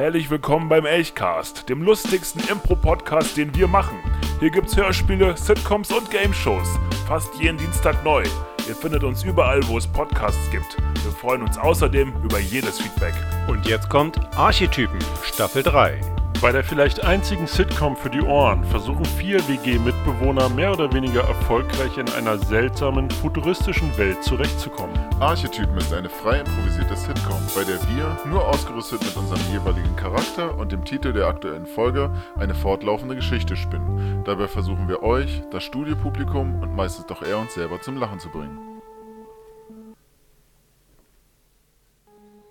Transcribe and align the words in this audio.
Herzlich 0.00 0.30
willkommen 0.30 0.70
beim 0.70 0.86
Elchcast, 0.86 1.68
dem 1.68 1.82
lustigsten 1.82 2.40
Impro-Podcast, 2.48 3.36
den 3.36 3.54
wir 3.54 3.68
machen. 3.68 3.98
Hier 4.38 4.48
gibt's 4.48 4.74
Hörspiele, 4.74 5.36
Sitcoms 5.36 5.92
und 5.92 6.10
Game-Shows. 6.10 6.80
Fast 7.06 7.34
jeden 7.38 7.58
Dienstag 7.58 8.02
neu. 8.02 8.24
Ihr 8.66 8.74
findet 8.74 9.04
uns 9.04 9.24
überall, 9.24 9.60
wo 9.68 9.76
es 9.76 9.86
Podcasts 9.86 10.50
gibt. 10.50 10.78
Wir 11.04 11.12
freuen 11.12 11.42
uns 11.42 11.58
außerdem 11.58 12.14
über 12.24 12.38
jedes 12.38 12.80
Feedback. 12.80 13.12
Und 13.46 13.66
jetzt 13.66 13.90
kommt 13.90 14.18
Archetypen, 14.38 15.00
Staffel 15.22 15.62
3. 15.62 16.00
Bei 16.40 16.52
der 16.52 16.64
vielleicht 16.64 17.04
einzigen 17.04 17.46
Sitcom 17.46 17.94
für 17.94 18.08
die 18.08 18.22
Ohren 18.22 18.64
versuchen 18.64 19.04
vier 19.04 19.46
WG-Mitbewohner 19.46 20.48
mehr 20.48 20.72
oder 20.72 20.90
weniger 20.90 21.20
erfolgreich 21.20 21.98
in 21.98 22.08
einer 22.12 22.38
seltsamen, 22.38 23.10
futuristischen 23.10 23.94
Welt 23.98 24.24
zurechtzukommen. 24.24 24.98
Archetypen 25.20 25.76
ist 25.76 25.92
eine 25.92 26.08
frei 26.08 26.38
improvisierte 26.38 26.96
Sitcom, 26.96 27.42
bei 27.54 27.64
der 27.64 27.78
wir, 27.94 28.16
nur 28.24 28.48
ausgerüstet 28.48 29.04
mit 29.04 29.14
unserem 29.18 29.42
jeweiligen 29.52 29.94
Charakter 29.96 30.56
und 30.56 30.72
dem 30.72 30.82
Titel 30.86 31.12
der 31.12 31.26
aktuellen 31.26 31.66
Folge, 31.66 32.10
eine 32.38 32.54
fortlaufende 32.54 33.16
Geschichte 33.16 33.54
spinnen. 33.54 34.24
Dabei 34.24 34.48
versuchen 34.48 34.88
wir 34.88 35.02
euch, 35.02 35.42
das 35.50 35.62
Studiopublikum 35.64 36.62
und 36.62 36.74
meistens 36.74 37.04
doch 37.04 37.22
eher 37.22 37.36
uns 37.36 37.52
selber 37.52 37.82
zum 37.82 37.98
Lachen 37.98 38.18
zu 38.18 38.30
bringen. 38.30 38.58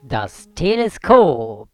Das 0.04 0.48
Teleskop. 0.54 1.69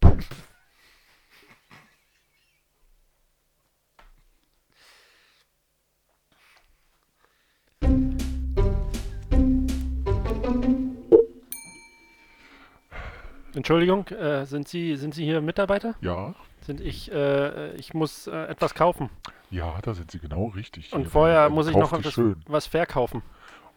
Entschuldigung, 13.56 14.06
äh, 14.08 14.44
sind 14.44 14.68
Sie 14.68 14.96
sind 14.96 15.14
Sie 15.14 15.24
hier 15.24 15.40
Mitarbeiter? 15.40 15.94
Ja, 16.02 16.34
Sind 16.60 16.80
ich 16.80 17.10
äh, 17.10 17.74
ich 17.76 17.94
muss 17.94 18.26
äh, 18.26 18.44
etwas 18.46 18.74
kaufen 18.74 19.10
ja, 19.50 19.78
da 19.82 19.94
sind 19.94 20.10
Sie 20.10 20.18
genau 20.18 20.46
richtig. 20.48 20.92
und 20.92 21.02
Hier, 21.02 21.10
vorher 21.10 21.42
man 21.44 21.52
muss 21.54 21.68
ich 21.68 21.76
noch 21.76 22.02
schön. 22.02 22.36
was 22.46 22.66
verkaufen. 22.66 23.22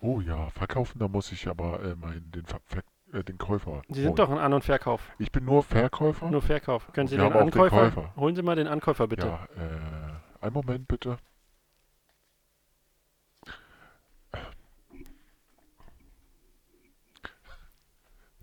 Oh 0.01 0.19
ja, 0.19 0.49
verkaufen, 0.49 0.97
da 0.99 1.07
muss 1.07 1.31
ich 1.31 1.47
aber 1.47 1.81
äh, 1.83 1.95
meinen, 1.95 2.29
den, 2.31 2.45
Ver 2.45 2.59
Ver 2.65 2.81
äh, 3.13 3.23
den 3.23 3.37
Käufer. 3.37 3.83
Sie 3.87 4.01
sind 4.01 4.07
holen. 4.09 4.15
doch 4.15 4.29
ein 4.31 4.37
An- 4.39 4.53
und 4.53 4.63
Verkauf. 4.63 5.01
Ich 5.19 5.31
bin 5.31 5.45
nur 5.45 5.61
Verkäufer. 5.63 6.29
Nur 6.31 6.41
Verkauf. 6.41 6.91
Können 6.93 7.07
Sie 7.07 7.17
den 7.17 7.29
den 7.29 7.33
Ankäufer? 7.33 7.91
Käufer. 7.91 8.13
Holen 8.17 8.35
Sie 8.35 8.41
mal 8.41 8.55
den 8.55 8.67
Ankäufer 8.67 9.07
bitte. 9.07 9.27
Ja, 9.27 9.47
äh, 9.55 10.45
einen 10.45 10.53
Moment 10.53 10.87
bitte. 10.87 11.17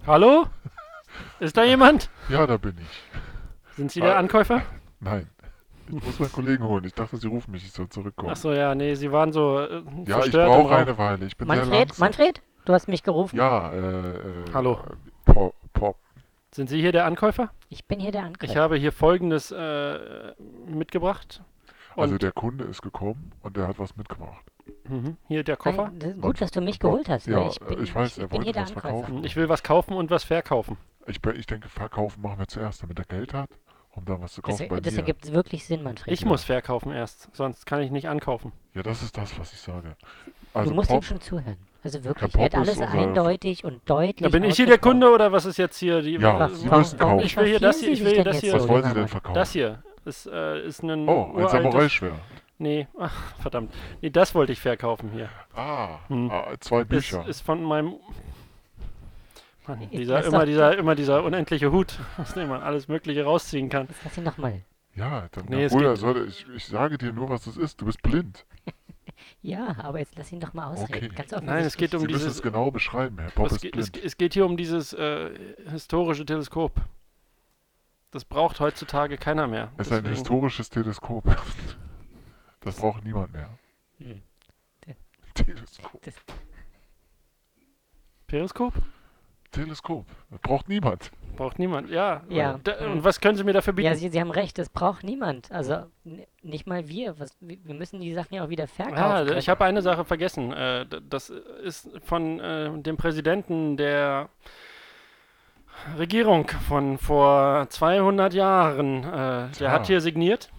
Hallo? 0.07 0.47
Ist 1.41 1.57
da 1.57 1.65
jemand? 1.65 2.09
Ja, 2.29 2.47
da 2.47 2.57
bin 2.57 2.77
ich. 2.81 3.77
Sind 3.77 3.91
Sie 3.93 4.01
der 4.01 4.17
Ah, 4.17 4.19
Ankäufer? 4.19 4.63
Nein. 5.01 5.29
Ich 5.89 5.93
muss 6.05 6.19
meinen 6.19 6.33
Kollegen 6.33 6.65
holen. 6.65 6.85
Ich 6.85 6.95
dachte, 6.95 7.17
Sie 7.17 7.29
rufen 7.29 7.53
mich, 7.53 7.65
ich 7.65 7.73
soll 7.73 7.89
zurückkommen. 7.89 8.31
Achso, 8.31 8.53
ja, 8.53 8.75
nee, 8.75 8.95
Sie 8.95 9.13
waren 9.13 9.33
so 9.33 9.61
äh, 9.61 9.83
ja, 10.07 10.25
ich 10.25 10.33
brauche 10.33 10.75
eine 10.75 10.99
Weile. 10.99 11.27
Ich 11.27 11.37
bin 11.37 11.47
sehr 11.47 11.57
Manfred, 11.59 11.79
langsam. 11.89 12.05
Manfred, 12.05 12.43
du 12.65 12.73
hast 12.73 12.89
mich 12.89 13.03
gerufen. 13.03 13.37
Ja, 13.37 13.71
äh, 13.71 13.79
äh 13.79 14.15
Hallo. 14.53 14.81
Pop, 15.25 15.55
Pop. 15.75 15.97
Sind 16.53 16.71
Sie 16.71 16.81
hier 16.81 16.91
der 16.93 17.05
Ankäufer? 17.05 17.51
Ich 17.69 17.85
bin 17.85 18.01
hier 18.01 18.11
der 18.13 18.23
Ich 18.23 18.27
Ankäufer. 18.27 18.61
habe 18.61 18.77
hier 18.77 18.91
folgendes 18.93 19.53
äh, 19.53 19.99
mitgebracht. 20.67 21.43
Also 21.95 22.19
der 22.19 22.33
Kunde 22.33 22.65
ist 22.65 22.83
gekommen 22.83 23.33
und 23.43 23.57
der 23.57 23.69
hat 23.69 23.79
was 23.79 23.97
mitgebracht. 23.97 24.45
Mhm. 24.89 25.17
Hier 25.29 25.45
der 25.45 25.57
Koffer. 25.57 25.85
Nein, 25.91 25.99
das 26.01 26.11
ist 26.15 26.21
gut, 26.21 26.41
dass 26.41 26.51
du 26.51 26.61
mich 26.61 26.79
geholt 26.81 27.09
hast. 27.09 27.27
Ja, 27.27 27.47
ich, 27.47 27.61
äh, 27.61 27.65
bin, 27.67 27.85
ich 27.85 27.95
weiß, 27.95 28.19
er 28.19 28.25
ich 28.25 28.31
bin 28.31 28.39
wollte 28.39 28.45
hier 28.45 28.53
der 28.55 28.63
was 28.63 28.69
Ankäufer. 28.71 28.89
verkaufen. 28.97 29.25
Ich 29.25 29.37
will 29.37 29.49
was 29.49 29.63
kaufen 29.63 29.95
und 29.95 30.11
was 30.11 30.25
verkaufen. 30.25 30.77
Ich, 31.07 31.21
ich 31.25 31.47
denke, 31.47 31.69
verkaufen 31.69 32.23
machen 32.23 32.39
wir 32.39 32.49
zuerst, 32.49 32.83
damit 32.83 32.99
er 32.99 33.05
Geld 33.05 33.33
hat, 33.35 33.49
um 33.93 34.05
dann 34.05 34.21
was 34.23 34.33
zu 34.35 34.43
Das, 34.43 34.51
kaufen 34.59 34.69
bei 34.69 34.81
das 34.81 34.93
mir. 34.95 35.01
ergibt 35.01 35.33
wirklich 35.33 35.65
Sinn, 35.67 35.83
Manfred. 35.83 36.13
Ich 36.13 36.25
muss 36.25 36.45
verkaufen 36.45 36.93
erst, 36.93 37.29
sonst 37.35 37.67
kann 37.67 37.81
ich 37.83 37.91
nicht 37.91 38.09
ankaufen. 38.09 38.53
Ja, 38.75 38.83
das 38.83 39.03
ist 39.03 39.17
das, 39.17 39.39
was 39.39 39.53
ich 39.53 39.61
sage. 39.61 39.97
du 40.25 40.33
Also 40.59 40.75
musst 40.75 40.91
ihm 40.91 40.95
Pop, 40.97 41.05
schon 41.05 41.21
zuhören. 41.21 41.57
Also 41.85 42.03
wirklich, 42.03 42.35
er 42.35 42.45
hat 42.47 42.53
ist 42.55 42.59
alles 42.59 42.81
eindeutig 42.81 43.65
und 43.65 43.89
deutlich 43.89 44.17
Da 44.17 44.29
bin 44.29 44.43
ich 44.43 44.57
hier 44.57 44.67
der. 44.67 44.79
Kunde 44.79 45.09
oder 45.13 45.31
was 45.31 45.45
ist 45.45 45.57
jetzt 45.57 45.79
hier 45.79 46.03
die. 46.03 46.15
Ja, 46.17 46.49
Sie 46.49 46.67
müssen 46.69 46.99
kaufen. 46.99 47.21
Ich 47.25 47.37
will 47.37 47.47
hier 47.47 47.61
das 47.61 47.79
hier, 47.79 47.93
ich 47.93 48.05
will 48.05 48.15
hier 48.15 48.25
das 48.25 48.41
hier. 48.41 48.55
was 48.55 48.67
wollen 48.67 48.83
Sie 48.85 48.95
denn 48.95 49.07
verkaufen? 49.09 49.35
Das 49.35 49.53
hier 49.53 49.83
ist, 50.05 50.27
äh, 50.27 50.61
ist 50.67 50.83
ein. 50.83 51.09
Oh, 51.09 51.33
ein 51.37 51.49
Samurai-Schwert. 51.49 52.15
Nee, 52.59 52.89
ach, 52.99 53.35
verdammt. 53.39 53.73
Nee, 54.01 54.11
das 54.11 54.35
wollte 54.35 54.51
ich 54.51 54.61
verkaufen 54.61 55.11
hier. 55.13 55.29
Ah, 55.55 55.99
Hm. 56.09 56.31
ah, 56.31 56.55
zwei 56.59 56.81
Ist, 56.81 56.89
Bücher. 56.89 57.29
ist 57.29 57.43
von 57.43 57.63
meinem. 57.63 57.95
Mann, 59.69 59.89
dieser, 59.91 60.25
immer, 60.25 60.39
doch- 60.41 60.45
dieser, 60.47 60.79
immer 60.79 60.95
dieser 60.95 61.23
unendliche 61.25 61.73
Hut, 61.73 61.99
aus 62.19 62.35
dem 62.35 62.49
man 62.49 62.63
alles 62.63 62.89
Mögliche 62.89 63.25
rausziehen 63.25 63.69
kann. 63.69 63.87
Jetzt 63.89 64.01
lass 64.05 64.17
ihn 64.19 64.25
noch 64.25 64.39
mal. 64.39 64.63
ja, 64.95 65.29
dann 65.33 65.47
Nee, 65.47 65.65
es 65.65 65.73
Bruder, 65.73 65.91
geht- 65.93 66.01
sollte, 66.01 66.25
ich, 66.25 66.47
ich 66.55 66.67
sage 66.67 66.99
dir 66.99 67.13
nur, 67.13 67.29
was 67.29 67.45
das 67.45 67.57
ist. 67.57 67.81
Du 67.81 67.87
bist 67.87 68.03
blind. 68.03 68.45
Ja, 69.43 69.77
aber 69.79 69.99
jetzt 70.01 70.17
lass 70.17 70.31
ihn 70.33 70.41
doch 70.41 70.53
mal 70.53 70.67
ausreden. 70.73 71.07
Okay. 71.13 71.27
Ganz 71.29 71.31
Nein, 71.45 71.65
es 71.65 71.77
geht 71.77 71.95
um 71.95 72.01
Sie 72.01 72.07
müssen 72.07 72.19
dieses. 72.19 72.37
es 72.37 72.43
genau 72.43 72.71
beschreiben, 72.71 73.19
Herr 73.19 73.31
Pop 73.31 73.47
Es, 73.47 73.53
ist 73.53 73.61
ge- 73.63 73.73
es, 73.77 73.91
es 73.91 74.17
geht 74.17 74.35
hier 74.35 74.45
um 74.45 74.57
dieses 74.57 74.93
äh, 74.93 75.31
historische 75.71 76.25
Teleskop. 76.27 76.73
Das 78.11 78.25
braucht 78.25 78.61
heutzutage 78.61 79.17
keiner 79.17 79.47
mehr. 79.47 79.73
Es 79.79 79.87
ist 79.89 79.93
ein 79.95 80.05
historisches 80.07 80.69
Teleskop. 80.71 81.25
Das 82.61 82.77
braucht 82.77 83.05
niemand 83.05 83.33
mehr. 83.33 83.49
Hm. 83.99 84.21
Teleskop. 85.35 86.01
Periskop? 88.27 88.75
Teleskop. 89.57 90.07
Das 90.31 90.41
braucht 90.41 90.69
niemand. 90.69 91.11
Braucht 91.37 91.59
niemand, 91.59 91.91
ja. 91.91 92.23
Ja. 92.29 92.59
Da, 92.65 92.77
und 92.87 93.05
was 93.05 93.21
können 93.21 93.37
Sie 93.37 93.45
mir 93.45 93.53
dafür 93.53 93.73
bieten? 93.75 93.89
Ja, 93.89 93.95
Sie, 93.95 94.09
Sie 94.09 94.21
haben 94.21 94.31
recht, 94.31 94.57
das 94.59 94.69
braucht 94.71 95.05
niemand. 95.05 95.51
Also 95.53 95.85
nicht 96.43 96.67
mal 96.67 96.89
wir. 96.89 97.19
Was, 97.19 97.37
wir 97.41 97.75
müssen 97.75 98.01
die 98.01 98.15
Sachen 98.15 98.35
ja 98.35 98.45
auch 98.45 98.49
wieder 98.49 98.67
verkaufen. 98.67 98.99
Ah, 98.99 99.25
können. 99.25 99.39
ich 99.39 99.49
habe 99.49 99.65
eine 99.65 99.83
Sache 99.83 100.05
vergessen. 100.05 100.53
Äh, 100.53 100.87
das 101.09 101.29
ist 101.31 101.91
von 102.05 102.41
äh, 102.41 102.79
dem 102.81 102.97
Präsidenten 102.97 103.77
der 103.77 104.31
Regierung 105.99 106.49
von 106.69 106.97
vor 106.99 107.67
200 107.69 108.33
Jahren. 108.33 109.05
Äh, 109.05 109.49
der 109.59 109.69
Ah. 109.69 109.71
hat 109.73 109.87
hier 109.87 110.01
signiert. 110.01 110.51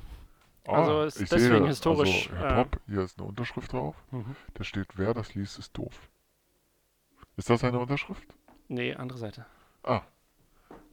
Ah, 0.67 0.73
Also 0.81 1.01
ist 1.03 1.21
ich 1.21 1.29
deswegen 1.29 1.59
sehe, 1.59 1.67
historisch, 1.67 2.29
Also, 2.29 2.39
Herr 2.45 2.51
äh, 2.51 2.63
Pop, 2.65 2.77
hier 2.87 3.01
ist 3.01 3.17
eine 3.19 3.27
Unterschrift 3.29 3.73
drauf. 3.73 3.95
Mhm. 4.11 4.35
Da 4.53 4.63
steht, 4.63 4.87
wer 4.95 5.13
das 5.13 5.33
liest, 5.33 5.57
ist 5.59 5.75
doof. 5.77 6.09
Ist 7.35 7.49
das 7.49 7.63
eine 7.63 7.79
Unterschrift? 7.79 8.23
Nee, 8.67 8.93
andere 8.95 9.17
Seite. 9.17 9.45
Ah. 9.83 10.01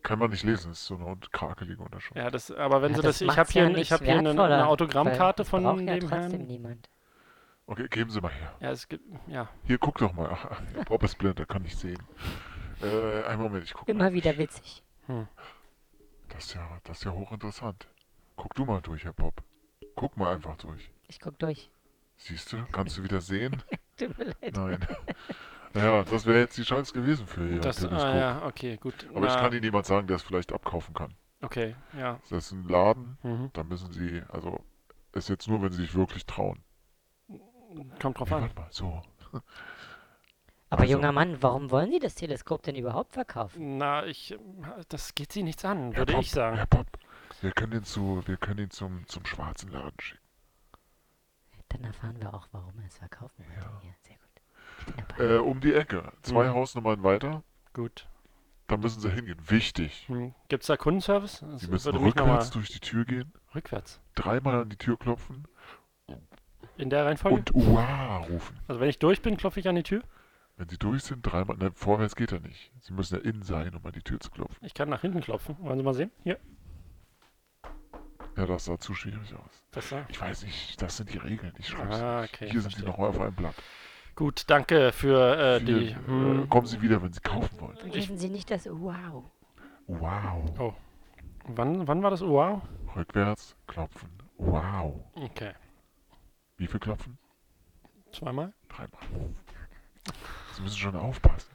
Kann 0.02 0.18
man 0.18 0.30
nicht 0.30 0.42
lesen, 0.44 0.70
das 0.70 0.80
ist 0.80 0.86
so 0.86 0.96
eine 0.96 1.16
krakelige 1.32 1.82
Unterschrift. 1.82 2.16
Ja, 2.16 2.30
das, 2.30 2.50
aber 2.50 2.82
wenn 2.82 2.90
Ja, 2.92 2.96
Sie 2.98 3.02
das, 3.02 3.20
ich 3.22 3.26
macht's 3.26 3.38
habe 3.38 3.50
hier, 3.52 3.62
ja 3.62 3.68
ein- 3.68 3.76
ich 3.76 3.90
hab 3.92 4.02
hier 4.02 4.18
eine, 4.18 4.30
eine 4.30 4.66
Autogrammkarte 4.66 5.42
das 5.42 5.48
von 5.48 5.62
ja 5.64 5.94
dem 5.94 6.00
trotzdem 6.08 6.30
Herrn. 6.32 6.46
niemand. 6.46 6.88
Okay, 7.66 7.86
geben 7.88 8.10
Sie 8.10 8.20
mal 8.20 8.30
her. 8.30 8.54
Ja, 8.60 8.70
es 8.72 8.86
gibt, 8.86 9.02
ja. 9.26 9.48
Hier, 9.64 9.78
guck 9.78 9.96
doch 9.96 10.12
mal. 10.12 10.36
Pop 10.84 11.02
ist 11.02 11.16
blind, 11.16 11.40
er 11.40 11.46
kann 11.46 11.62
nicht 11.62 11.78
sehen. 11.78 12.02
Äh, 12.82 13.22
einen 13.24 13.40
Moment, 13.40 13.64
ich 13.64 13.72
guck 13.72 13.88
mal. 13.88 13.94
Immer 13.94 14.12
wieder 14.12 14.36
witzig. 14.36 14.82
Das 16.28 16.44
ist 16.44 16.54
ja, 16.54 16.68
das 16.84 16.98
ist 16.98 17.04
ja 17.04 17.12
hochinteressant. 17.12 17.86
Guck 18.36 18.54
du 18.54 18.66
mal 18.66 18.82
durch, 18.82 19.04
Herr 19.04 19.14
Pop. 19.14 19.42
Guck 19.96 20.16
mal 20.18 20.34
einfach 20.34 20.56
durch. 20.58 20.90
Ich 21.08 21.18
guck 21.20 21.38
durch. 21.38 21.70
Siehst 22.18 22.52
du? 22.52 22.58
Kannst 22.72 22.98
du 22.98 23.02
wieder 23.02 23.20
sehen? 23.22 23.62
Tut 23.96 24.18
mir 24.18 24.24
leid. 24.42 24.54
Nein. 24.56 24.86
Naja, 25.74 26.04
das 26.04 26.24
wäre 26.24 26.38
jetzt 26.38 26.56
die 26.56 26.62
Chance 26.62 26.92
gewesen 26.92 27.26
für 27.26 27.48
Ihr 27.48 27.60
Das, 27.60 27.76
Teleskop. 27.76 28.00
ah, 28.00 28.16
ja, 28.16 28.46
okay, 28.46 28.76
gut. 28.76 29.06
Aber 29.14 29.26
ich 29.26 29.34
Na, 29.34 29.40
kann 29.40 29.52
Ihnen 29.52 29.64
jemand 29.64 29.86
sagen, 29.86 30.06
der 30.06 30.16
es 30.16 30.22
vielleicht 30.22 30.52
abkaufen 30.52 30.94
kann. 30.94 31.14
Okay, 31.42 31.74
ja. 31.98 32.20
Das 32.30 32.46
ist 32.46 32.52
ein 32.52 32.64
Laden, 32.68 33.18
Mhm. 33.22 33.50
da 33.52 33.64
müssen 33.64 33.92
Sie, 33.92 34.22
also, 34.28 34.64
ist 35.12 35.28
jetzt 35.28 35.48
nur, 35.48 35.60
wenn 35.62 35.72
Sie 35.72 35.82
sich 35.82 35.94
wirklich 35.94 36.26
trauen. 36.26 36.62
Kommt 38.00 38.18
drauf 38.20 38.30
Nee, 38.30 38.36
an. 38.36 38.42
warte 38.42 38.54
mal, 38.54 38.68
so. 38.70 39.02
Aber 40.70 40.82
Also- 40.82 40.92
junger 40.94 41.12
Mann, 41.12 41.42
warum 41.42 41.70
wollen 41.70 41.90
Sie 41.90 41.98
das 41.98 42.14
Teleskop 42.14 42.62
denn 42.62 42.76
überhaupt 42.76 43.12
verkaufen? 43.12 43.76
Na, 43.78 44.06
ich, 44.06 44.36
das 44.88 45.14
geht 45.14 45.32
Sie 45.32 45.42
nichts 45.42 45.64
an, 45.64 45.90
Herr 45.92 45.98
würde 45.98 46.12
Pop, 46.14 46.22
ich 46.22 46.31
sagen. 46.31 46.56
Herr 46.56 46.66
Pop, 46.66 46.87
wir 47.43 47.52
können 47.52 47.72
ihn 47.72 47.84
zu, 47.84 48.22
wir 48.26 48.37
können 48.37 48.60
ihn 48.60 48.70
zum, 48.70 49.06
zum 49.08 49.25
schwarzen 49.26 49.70
Laden 49.70 50.00
schicken. 50.00 50.22
Dann 51.69 51.84
erfahren 51.84 52.16
wir 52.20 52.32
auch, 52.32 52.46
warum 52.52 52.78
er 52.81 52.87
es 52.87 52.96
verkaufen 52.99 53.44
wollte. 53.44 53.60
Ja. 53.60 53.81
Ja, 53.84 53.94
sehr 54.02 54.16
gut. 54.16 54.24
Äh, 55.19 55.36
um 55.36 55.60
die 55.60 55.72
Ecke. 55.75 56.12
Zwei 56.22 56.48
Mhm. 56.48 56.54
Hausnummern 56.54 57.02
weiter, 57.02 57.42
Gut. 57.72 58.08
da 58.66 58.76
müssen 58.76 59.00
Sie 59.00 59.10
hingehen. 59.10 59.38
Wichtig. 59.48 60.04
Hm. 60.08 60.34
Gibt 60.48 60.62
es 60.64 60.66
da 60.69 60.76
Kundenservice? 60.76 61.40
Das 61.40 61.60
Sie 61.62 61.69
müssen 61.69 61.86
würde 61.86 61.98
mich 62.00 62.14
noch 62.14 62.25
rückwärts 62.26 62.50
durch 62.50 62.69
die 62.70 62.81
Tür 62.81 63.04
gehen, 63.04 63.32
Rückwärts. 63.54 64.00
dreimal 64.14 64.62
an 64.62 64.69
die 64.70 64.76
Tür 64.76 64.98
klopfen 64.98 65.46
In 66.76 66.90
der 66.90 67.06
Reihenfolge? 67.06 67.36
und 67.36 67.54
Uah 67.54 68.19
rufen. 68.28 68.58
Also 68.66 68.81
wenn 68.81 68.88
ich 68.88 68.98
durch 68.98 69.22
bin, 69.22 69.36
klopfe 69.36 69.60
ich 69.60 69.69
an 69.69 69.76
die 69.76 69.82
Tür? 69.84 70.02
Wenn 70.56 70.69
Sie 70.69 70.78
durch 70.78 71.02
sind, 71.02 71.22
dreimal, 71.22 71.56
ne, 71.56 71.72
vorwärts 71.75 72.14
geht 72.16 72.30
er 72.32 72.38
nicht. 72.40 72.70
Sie 72.80 72.92
müssen 72.92 73.16
ja 73.16 73.20
innen 73.22 73.42
sein, 73.42 73.75
um 73.75 73.84
an 73.87 73.92
die 73.92 74.02
Tür 74.02 74.20
zu 74.20 74.30
klopfen. 74.30 74.64
Ich 74.64 74.72
kann 74.75 74.88
nach 74.88 75.00
hinten 75.00 75.20
klopfen. 75.20 75.56
Wollen 75.60 75.78
Sie 75.78 75.84
mal 75.84 75.94
sehen? 75.94 76.10
Hier. 76.22 76.38
Ja, 78.37 78.46
das 78.46 78.64
sah 78.64 78.78
zu 78.78 78.94
schwierig 78.94 79.32
aus. 79.34 79.62
Das 79.70 79.88
da. 79.90 80.04
Ich 80.08 80.20
weiß 80.20 80.42
nicht, 80.44 80.80
das 80.82 80.96
sind 80.96 81.12
die 81.12 81.19
Regeln. 81.19 81.52
Ich 81.58 81.69
schreibe 81.69 81.94
Ah, 81.94 82.22
okay. 82.25 82.50
Hier 82.50 82.60
sind 82.60 82.70
sie 82.75 82.82
verstehe. 82.82 82.84
noch 82.87 82.98
mal 82.98 83.08
auf 83.08 83.20
einem 83.20 83.34
Blatt. 83.34 83.54
Gut, 84.16 84.44
danke 84.49 84.93
für 84.93 85.37
äh, 85.56 85.61
die. 85.61 85.88
äh, 85.90 85.94
Hm, 86.06 86.49
kommen 86.49 86.66
Sie 86.66 86.81
wieder, 86.81 87.02
wenn 87.02 87.12
Sie 87.12 87.20
kaufen 87.20 87.61
wollen. 87.61 87.76
ich- 87.87 87.94
Lesen 87.94 88.19
Sie 88.19 88.28
nicht 88.28 88.50
das 88.50 88.66
Wow. 88.66 89.25
Wow. 89.87 90.50
oh. 90.61 90.72
Wann, 91.46 91.87
wann 91.87 92.02
war 92.02 92.11
das? 92.11 92.20
Wow. 92.22 92.62
Rückwärts 92.96 93.55
klopfen. 93.66 94.08
Wow. 94.38 94.94
Okay. 95.14 95.52
Wie 96.56 96.66
viel 96.66 96.81
klopfen? 96.81 97.19
Zweimal? 98.12 98.52
Dreimal. 98.69 99.00
Sie 100.55 100.62
müssen 100.62 100.76
schon 100.78 100.94
aufpassen. 100.96 101.50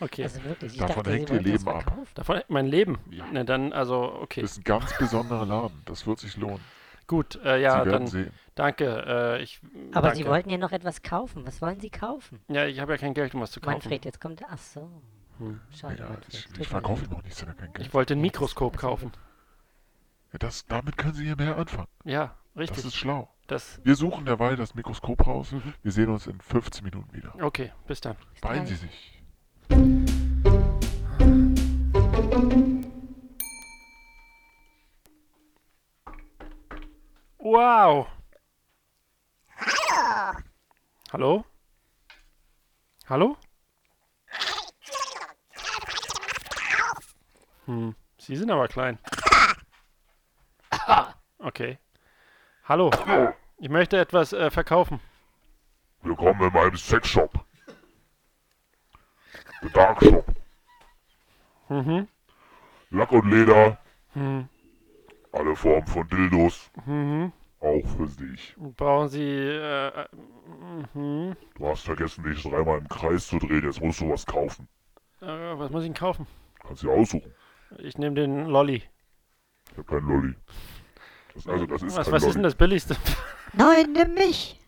Okay. 0.00 0.22
Also 0.22 0.42
wirklich, 0.44 0.72
ich 0.74 0.78
Davon 0.78 1.02
dachte, 1.02 1.12
hängt 1.16 1.30
ihr 1.30 1.40
Leben 1.40 1.68
ab. 1.68 1.92
Davon 2.14 2.40
mein 2.48 2.66
Leben. 2.66 2.98
Ja. 3.10 3.24
Na 3.32 3.42
dann, 3.44 3.72
also, 3.72 4.02
okay. 4.20 4.42
Das 4.42 4.52
ist 4.52 4.58
ein 4.58 4.64
ganz 4.64 4.96
besonderer 4.96 5.44
Laden. 5.44 5.82
Das 5.84 6.06
wird 6.06 6.20
sich 6.20 6.36
lohnen. 6.36 6.60
Gut, 7.06 7.36
äh, 7.44 7.60
ja, 7.60 7.72
Sie 7.72 7.76
werden 7.78 7.92
dann 7.92 8.06
sehen. 8.06 8.32
danke. 8.54 9.04
Äh, 9.38 9.42
ich, 9.42 9.60
Aber 9.92 10.08
danke. 10.08 10.16
sie 10.16 10.26
wollten 10.26 10.50
ja 10.50 10.58
noch 10.58 10.72
etwas 10.72 11.02
kaufen. 11.02 11.46
Was 11.46 11.60
wollen 11.60 11.80
sie 11.80 11.90
kaufen? 11.90 12.40
Ja, 12.48 12.66
ich 12.66 12.80
habe 12.80 12.92
ja 12.92 12.98
kein 12.98 13.12
Geld, 13.14 13.34
um 13.34 13.40
was 13.40 13.50
zu 13.50 13.60
kaufen. 13.60 13.74
Manfred, 13.74 14.04
jetzt 14.04 14.20
kommt. 14.20 14.42
Ach 14.48 14.58
so. 14.58 14.88
Hm. 15.38 15.60
Schade, 15.74 15.96
Ja, 15.98 16.16
ich, 16.28 16.46
ich 16.58 16.68
verkaufe 16.68 17.04
auch 17.14 17.22
nichts, 17.22 17.40
wenn 17.42 17.48
er 17.48 17.54
kein 17.54 17.72
Geld 17.72 17.86
Ich 17.86 17.92
wollte 17.94 18.14
ein 18.14 18.18
das- 18.18 18.22
Mikroskop 18.22 18.72
das- 18.74 18.80
kaufen. 18.82 19.12
Ja, 20.32 20.38
das, 20.38 20.64
damit 20.66 20.96
können 20.96 21.14
Sie 21.14 21.24
hier 21.24 21.36
mehr 21.36 21.56
anfangen. 21.58 21.88
Ja, 22.04 22.34
Das 22.54 22.60
richtig. 22.62 22.84
ist 22.86 22.94
schlau. 22.96 23.28
Das, 23.48 23.80
Wir 23.84 23.96
suchen 23.96 24.24
derweil 24.24 24.56
das 24.56 24.74
Mikroskop 24.74 25.26
raus. 25.26 25.52
Mhm. 25.52 25.74
Wir 25.82 25.92
sehen 25.92 26.08
uns 26.08 26.26
in 26.26 26.40
15 26.40 26.84
Minuten 26.84 27.12
wieder. 27.12 27.34
okay, 27.42 27.72
bis 27.86 28.00
dann. 28.00 28.16
Beeilen. 28.40 28.64
Sie 28.66 28.76
sich. 28.76 29.20
Wow. 37.44 38.06
Hallo? 41.12 41.44
Hallo? 43.08 43.36
Hm, 47.66 47.96
Sie 48.18 48.36
sind 48.36 48.48
aber 48.48 48.68
klein. 48.68 48.96
Okay. 51.38 51.78
Hallo. 52.64 52.90
Ich 53.58 53.68
möchte 53.68 53.98
etwas 53.98 54.32
äh, 54.32 54.48
verkaufen. 54.52 55.00
Willkommen 56.02 56.40
in 56.42 56.52
meinem 56.52 56.76
Sexshop. 56.76 57.44
Der 59.62 59.70
Dark 59.70 60.00
Shop. 60.04 60.26
Mhm. 61.68 62.06
Lack 62.90 63.10
und 63.10 63.28
Leder, 63.28 63.78
Hm. 64.12 64.48
Alle 65.32 65.56
Formen 65.56 65.86
von 65.86 66.06
Dildos, 66.08 66.70
Mhm. 66.86 67.32
auch 67.60 67.86
für 67.96 68.06
dich. 68.06 68.54
Brauchen 68.76 69.08
Sie 69.08 69.20
äh, 69.22 69.88
äh, 69.88 70.06
mhm. 70.94 71.36
Du 71.56 71.66
hast 71.66 71.82
vergessen, 71.84 72.24
dich 72.24 72.42
dreimal 72.42 72.78
im 72.78 72.88
Kreis 72.88 73.26
zu 73.26 73.38
drehen, 73.38 73.64
jetzt 73.64 73.80
musst 73.80 74.00
du 74.00 74.10
was 74.10 74.26
kaufen. 74.26 74.68
äh, 75.20 75.26
was 75.26 75.70
muss 75.70 75.82
ich 75.82 75.88
denn 75.88 75.94
kaufen? 75.94 76.26
Kannst 76.60 76.82
dir 76.82 76.90
aussuchen. 76.90 77.32
Ich 77.78 77.96
nehme 77.98 78.14
den 78.14 78.46
Lolli. 78.46 78.82
Ich 79.72 79.78
hab 79.78 79.86
keinen 79.86 80.06
Lolli. 80.08 80.34
Das, 81.34 81.46
also, 81.48 81.66
das 81.66 81.82
ist 81.82 81.96
was 81.96 82.04
kein 82.06 82.12
was 82.14 82.22
Lolli. 82.22 82.28
ist 82.30 82.34
denn 82.34 82.42
das 82.42 82.54
billigste? 82.54 82.96
Nein, 83.54 83.92
nimm 83.92 84.14
mich. 84.14 84.60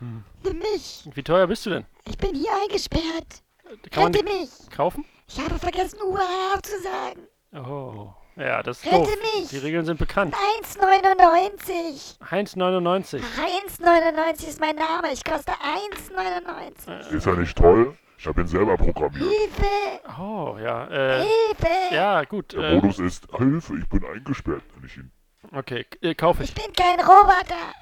Hm. 0.00 0.24
Nimm 0.44 0.58
mich. 0.58 1.08
Wie 1.14 1.22
teuer 1.22 1.46
bist 1.46 1.64
du 1.66 1.70
denn? 1.70 1.86
Ich 2.06 2.18
bin 2.18 2.34
hier 2.34 2.50
eingesperrt. 2.62 3.42
Kann 3.90 4.04
man 4.04 4.14
Rette 4.14 4.24
mich. 4.24 4.50
kaufen? 4.70 5.04
Ich 5.28 5.40
habe 5.40 5.58
vergessen, 5.58 5.98
UAA 6.02 6.60
zu 6.62 6.72
sagen. 6.82 7.20
Oh, 7.66 8.12
ja, 8.36 8.62
das 8.62 8.78
ist 8.78 8.86
Rette 8.86 8.96
doof. 8.98 9.16
mich. 9.34 9.48
Die 9.48 9.58
Regeln 9.58 9.84
sind 9.84 9.98
bekannt. 9.98 10.34
1,99. 10.34 12.30
Heinz 12.30 12.56
99. 12.56 13.22
1,99 13.22 14.48
ist 14.48 14.60
mein 14.60 14.76
Name. 14.76 15.12
Ich 15.12 15.24
koste 15.24 15.52
1,99. 15.52 17.10
Ist 17.14 17.26
ja 17.26 17.32
nicht 17.34 17.56
toll. 17.56 17.96
Ich 18.18 18.26
habe 18.26 18.40
ihn 18.40 18.46
selber 18.46 18.76
programmiert. 18.76 19.22
Hilfe. 19.28 20.20
Oh, 20.20 20.56
ja. 20.62 20.86
Äh, 20.88 21.24
Hilfe. 21.24 21.94
ja, 21.94 22.24
gut. 22.24 22.52
Der 22.54 22.60
Äh, 22.70 22.74
Modus 22.76 22.98
ist 22.98 23.26
Hilfe, 23.36 23.76
ich 23.78 23.88
bin 23.88 24.04
eingesperrt. 24.04 24.62
Wenn 24.76 24.86
ich 24.86 24.96
ihn. 24.96 25.10
okay, 25.52 25.84
äh, 26.00 26.14
kauf 26.14 26.40
Ich 26.40 26.50
ich. 26.50 26.54
bin 26.54 26.72
kein 26.72 27.00
Roboter. 27.00 27.74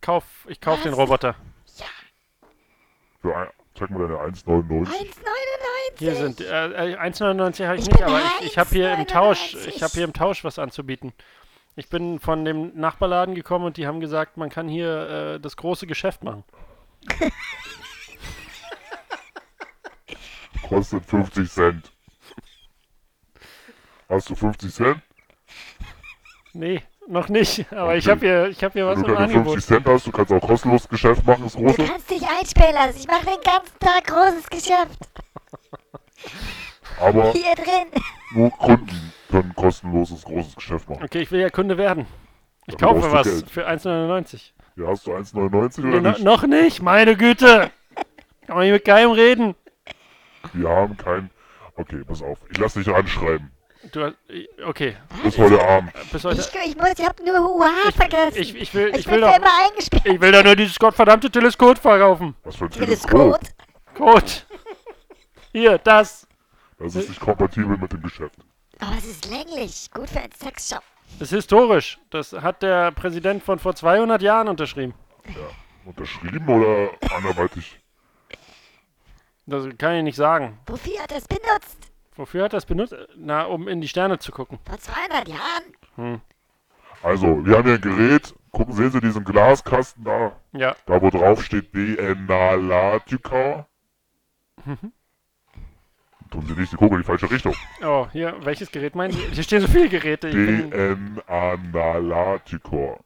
Kauf, 0.00 0.24
ich 0.48 0.60
kauf 0.60 0.82
den? 0.82 0.92
Roboter. 0.94 1.34
Für 3.22 3.36
ein, 3.36 3.48
zeig 3.76 3.90
mal 3.90 4.08
deine 4.08 4.18
1,99. 4.20 4.88
1,99. 4.88 5.06
Hier 5.98 6.14
sind 6.16 6.40
äh, 6.40 6.92
äh, 6.92 6.96
1,99 6.96 7.66
habe 7.66 7.76
ich 7.76 7.82
Ich 7.82 7.88
nicht, 7.88 8.02
aber 8.02 8.20
ich, 8.40 8.46
ich 8.46 8.58
habe 8.58 8.68
hier 8.70 8.94
im 8.94 9.06
Tausch, 9.06 9.54
1,99. 9.54 9.68
ich 9.68 9.82
habe 9.82 9.92
hier 9.92 10.04
im 10.04 10.12
Tausch 10.12 10.44
was 10.44 10.58
anzubieten. 10.58 11.12
Ich 11.74 11.88
bin 11.88 12.18
von 12.18 12.44
dem 12.44 12.78
Nachbarladen 12.78 13.34
gekommen 13.34 13.66
und 13.66 13.76
die 13.76 13.86
haben 13.86 14.00
gesagt, 14.00 14.36
man 14.36 14.48
kann 14.48 14.68
hier 14.68 15.34
äh, 15.34 15.40
das 15.40 15.56
große 15.56 15.86
Geschäft 15.86 16.24
machen. 16.24 16.44
Kostet 20.68 21.04
50 21.04 21.50
Cent. 21.50 21.92
Hast 24.08 24.30
du 24.30 24.34
50 24.34 24.72
Cent? 24.72 25.02
Nee, 26.52 26.82
noch 27.08 27.28
nicht. 27.28 27.70
Aber 27.72 27.96
ich 27.96 28.04
Okay. 28.04 28.10
habe 28.12 28.26
hier, 28.26 28.46
ich 28.48 28.62
habe 28.64 28.72
hier 28.72 28.86
was 28.86 28.96
Wenn 28.98 29.04
im 29.04 29.10
du 29.12 29.16
Angebot. 29.18 29.52
50 29.54 29.66
Cent 29.66 29.86
hast, 29.86 30.06
du 30.06 30.12
kannst 30.12 30.32
auch 30.32 30.40
kostenlos 30.40 30.88
Geschäft 30.88 31.26
machen, 31.26 31.42
das 31.44 31.52
Du 31.54 31.62
große. 31.62 31.84
kannst 31.84 32.10
dich 32.10 32.22
einsperren 32.28 32.74
lassen. 32.74 32.98
Ich 32.98 33.06
mache 33.06 33.26
den 33.26 33.40
ganzen 33.44 33.78
Tag 33.80 34.04
großes 34.06 34.48
Geschäft. 34.50 34.98
Aber 37.00 37.32
Hier 37.32 37.54
drin. 37.54 38.02
nur 38.34 38.50
Kunden 38.50 39.12
können 39.30 39.54
kostenloses 39.54 40.22
großes 40.24 40.54
Geschäft 40.56 40.88
machen. 40.88 41.04
Okay, 41.04 41.20
ich 41.20 41.30
will 41.30 41.40
ja 41.40 41.50
Kunde 41.50 41.76
werden. 41.76 42.06
Ich 42.66 42.74
Dafür 42.76 42.94
kaufe 42.94 43.08
du 43.08 43.12
was 43.14 43.26
Geld. 43.26 43.50
für 43.50 43.66
1,99. 43.68 44.52
Ja, 44.76 44.88
hast 44.88 45.06
du 45.06 45.12
1,99 45.14 45.80
Nee, 45.82 45.88
oder 45.88 46.00
no, 46.00 46.08
nicht? 46.10 46.22
noch 46.24 46.46
nicht, 46.46 46.82
meine 46.82 47.16
Güte. 47.16 47.70
Kann 48.46 48.56
man 48.56 48.64
hier 48.64 48.74
mit 48.74 48.84
keinem 48.84 49.10
reden. 49.12 49.54
Wir 50.52 50.68
haben 50.68 50.96
kein. 50.96 51.30
Okay, 51.76 52.02
pass 52.06 52.22
auf. 52.22 52.38
Ich 52.50 52.58
lass 52.58 52.74
dich 52.74 52.88
anschreiben. 52.88 53.50
Du, 53.92 54.04
hast- 54.04 54.16
okay, 54.64 54.96
Bis 55.22 55.38
heute 55.38 55.62
Abend. 55.66 55.92
bis 56.12 56.24
heute. 56.24 56.40
Ich, 56.40 56.70
ich 56.70 56.76
muss, 56.76 56.88
ich 56.98 57.04
habe 57.06 57.22
nur 57.24 57.56
UAA 57.56 57.92
vergessen. 57.94 58.38
Ich, 58.40 58.54
ich 58.54 58.74
will, 58.74 58.88
Ich 58.90 59.00
ich 59.00 59.06
will 59.06 59.20
für 59.22 59.36
immer 59.36 59.50
eingesperrt. 59.66 60.06
ich 60.06 60.20
will 60.20 60.32
doch 60.32 60.44
nur 60.44 60.56
dieses 60.56 60.78
gottverdammte 60.78 61.30
Teleskop 61.30 61.78
verkaufen. 61.78 62.34
Was 62.44 62.56
für 62.56 62.64
ein 62.64 62.70
Teleskop. 62.70 63.40
Teleskop. 63.40 63.94
Gut. 63.94 64.46
Hier, 65.52 65.78
das. 65.78 66.26
Das 66.78 66.94
ist 66.94 67.08
nicht 67.08 67.20
kompatibel 67.20 67.76
mit 67.78 67.92
dem 67.92 68.02
Geschäft. 68.02 68.36
Aber 68.80 68.92
es 68.98 69.06
ist 69.06 69.26
länglich. 69.30 69.90
Gut 69.92 70.10
für 70.10 70.20
einen 70.20 70.32
Sexshop. 70.32 70.82
Das 71.18 71.28
ist 71.32 71.36
historisch. 71.36 71.98
Das 72.10 72.32
hat 72.32 72.62
der 72.62 72.90
Präsident 72.92 73.42
von 73.42 73.58
vor 73.58 73.74
200 73.74 74.20
Jahren 74.20 74.48
unterschrieben. 74.48 74.94
Unterschrieben 75.84 76.46
oder 76.48 76.90
anderweitig? 77.14 77.78
Das 79.46 79.64
kann 79.78 79.94
ich 79.94 80.02
nicht 80.02 80.16
sagen. 80.16 80.58
Wofür 80.66 81.00
hat 81.00 81.12
er 81.12 81.18
es 81.18 81.28
benutzt? 81.28 81.85
Wofür 82.16 82.44
hat 82.44 82.52
er 82.54 82.58
es 82.58 82.66
benutzt? 82.66 82.94
Na, 83.16 83.44
um 83.44 83.68
in 83.68 83.80
die 83.80 83.88
Sterne 83.88 84.18
zu 84.18 84.32
gucken. 84.32 84.58
Vor 84.64 84.78
200 84.78 85.28
Jahren? 85.28 86.20
Also, 87.02 87.44
wir 87.44 87.58
haben 87.58 87.64
hier 87.64 87.74
ein 87.74 87.80
Gerät. 87.80 88.34
Gucken, 88.50 88.74
sehen 88.74 88.90
Sie 88.90 89.00
diesen 89.00 89.24
Glaskasten 89.24 90.04
da? 90.04 90.32
Ja. 90.52 90.74
Da, 90.86 91.00
wo 91.02 91.10
drauf 91.10 91.44
steht 91.44 91.72
DNA-Latica. 91.74 93.66
Tun 96.30 96.46
Sie 96.46 96.54
nicht, 96.54 96.70
Sie 96.70 96.76
gucken 96.76 96.96
in 96.96 97.02
die 97.02 97.06
falsche 97.06 97.30
Richtung. 97.30 97.54
Oh, 97.84 98.06
hier, 98.12 98.34
welches 98.44 98.72
Gerät 98.72 98.94
meinen 98.94 99.12
Sie? 99.12 99.20
Hier 99.30 99.42
stehen 99.42 99.60
so 99.60 99.68
viele 99.68 99.90
Geräte. 99.90 100.30
DNA-Nalaticor. 100.30 103.00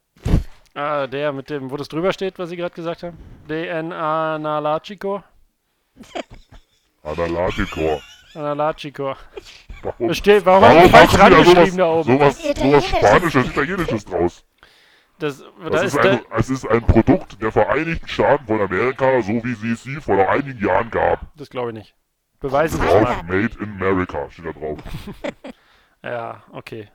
ah, 0.74 1.08
der 1.08 1.32
mit 1.32 1.50
dem, 1.50 1.70
wo 1.72 1.76
das 1.76 1.88
drüber 1.88 2.12
steht, 2.12 2.38
was 2.38 2.50
Sie 2.50 2.56
gerade 2.56 2.74
gesagt 2.76 3.02
haben. 3.02 3.18
DNA 3.48 4.38
Nalachico. 4.38 5.24
Nalachico. 8.34 9.14
Warum? 9.82 10.08
Das 10.08 10.16
steht, 10.18 10.44
warum 10.46 10.64
haben 10.64 10.74
Warum 10.76 10.86
Sie 10.86 10.90
falsch 10.90 11.10
Sie 11.10 11.16
rangeschrieben 11.16 11.76
da 11.78 11.86
oben? 11.86 12.12
sowas, 12.18 12.42
sowas. 12.42 12.86
Spanisches, 12.86 13.46
Italienisches 13.46 14.04
draus? 14.04 14.44
Das, 15.18 15.38
da 15.62 15.70
Das 15.70 15.82
ist 15.82 15.94
ist 15.94 16.00
ein, 16.06 16.20
es 16.36 16.50
ist 16.50 16.66
ein 16.66 16.82
Produkt 16.82 17.42
der 17.42 17.52
Vereinigten 17.52 18.08
Staaten 18.08 18.46
von 18.46 18.60
Amerika, 18.60 19.20
so 19.22 19.32
wie 19.44 19.54
sie 19.54 19.72
es 19.72 19.82
sie 19.82 19.96
vor 19.96 20.28
einigen 20.28 20.64
Jahren 20.66 20.90
gab. 20.90 21.20
das 21.36 21.50
glaube 21.50 21.70
ich 21.70 21.74
nicht. 21.74 21.94
Beweisen 22.40 22.80
Sie 22.80 22.86
mal. 22.86 23.22
Made 23.24 23.50
in 23.60 23.70
America 23.82 24.30
steht 24.30 24.46
da 24.46 24.52
drauf. 24.52 24.78
Ja, 26.02 26.42
okay. 26.52 26.88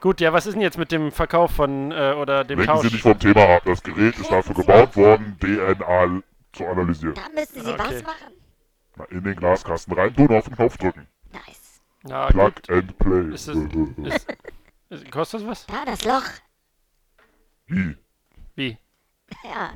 Gut, 0.00 0.20
ja, 0.20 0.32
was 0.32 0.46
ist 0.46 0.54
denn 0.54 0.62
jetzt 0.62 0.76
mit 0.78 0.90
dem 0.90 1.12
Verkauf 1.12 1.52
von, 1.52 1.92
äh, 1.92 2.14
oder 2.14 2.42
dem 2.42 2.58
Lenken 2.58 2.78
Sie 2.78 2.82
Tausch? 2.82 2.92
nicht 2.94 3.02
vom 3.02 3.16
Thema 3.18 3.48
ab. 3.48 3.62
Das 3.64 3.80
Gerät 3.80 4.18
ist 4.18 4.28
dafür 4.32 4.56
gebaut 4.56 4.96
worden, 4.96 5.36
DNA 5.38 6.20
zu 6.52 6.66
analysieren. 6.66 7.14
Da 7.14 7.22
müssen 7.32 7.62
Sie 7.62 7.70
Okay. 7.70 7.78
was 7.78 8.02
machen. 8.02 8.32
In 9.10 9.24
den 9.24 9.36
Glaskasten 9.36 9.94
reintun, 9.94 10.30
auf 10.30 10.44
den 10.44 10.54
Knopf 10.54 10.76
drücken. 10.76 11.06
Nice. 11.32 11.80
Ja, 12.06 12.26
Plug 12.28 12.52
gut. 12.54 12.70
and 12.70 12.98
play. 12.98 13.34
Ist 13.34 13.48
das, 13.48 13.56
ist, 13.56 14.26
ist, 14.90 15.10
kostet 15.10 15.40
das 15.40 15.48
was? 15.48 15.66
Da, 15.66 15.84
das 15.84 16.04
Loch. 16.04 16.24
Wie? 17.66 17.96
Wie? 18.54 18.78
Ja. 19.44 19.72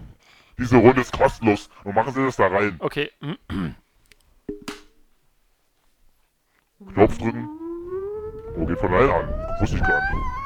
Diese 0.58 0.76
Runde 0.76 1.00
ist 1.00 1.12
kostenlos. 1.12 1.68
Und 1.84 1.94
machen 1.94 2.12
Sie 2.12 2.24
das 2.24 2.36
da 2.36 2.46
rein. 2.46 2.76
Okay. 2.78 3.10
Knopf 6.92 7.18
drücken. 7.18 7.48
Oh, 8.56 8.66
geht 8.66 8.78
von 8.78 8.92
alleine 8.92 9.14
an. 9.14 9.60
Wusste 9.60 9.76
ich 9.76 9.82
gar 9.82 10.00
nicht. 10.00 10.44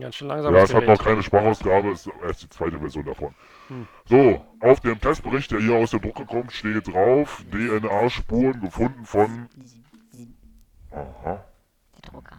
Ganz 0.00 0.14
schön 0.14 0.28
langsam. 0.28 0.54
Ja, 0.54 0.62
es 0.62 0.72
hat 0.72 0.86
noch 0.86 1.02
keine 1.02 1.22
Sprachausgabe, 1.22 1.90
es 1.90 2.06
ist 2.06 2.12
erst 2.22 2.42
die 2.44 2.48
zweite 2.48 2.78
Version 2.78 3.04
davon. 3.04 3.34
Hm. 3.68 3.86
So, 4.06 4.46
auf 4.60 4.80
dem 4.80 4.98
Testbericht, 4.98 5.50
der 5.50 5.60
hier 5.60 5.74
aus 5.74 5.90
der 5.90 6.00
Drucke 6.00 6.24
kommt, 6.24 6.52
steht 6.52 6.88
drauf, 6.88 7.44
DNA-Spuren 7.50 8.60
gefunden 8.60 9.04
von... 9.04 9.48
Aha, 10.90 11.44
Der 12.04 12.10
Drucker. 12.10 12.36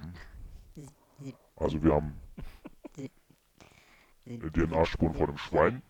also 1.56 1.84
wir 1.84 1.94
haben 1.94 2.16
DNA-Spuren 4.28 5.14
von 5.14 5.28
einem 5.28 5.38
Schwein, 5.38 5.82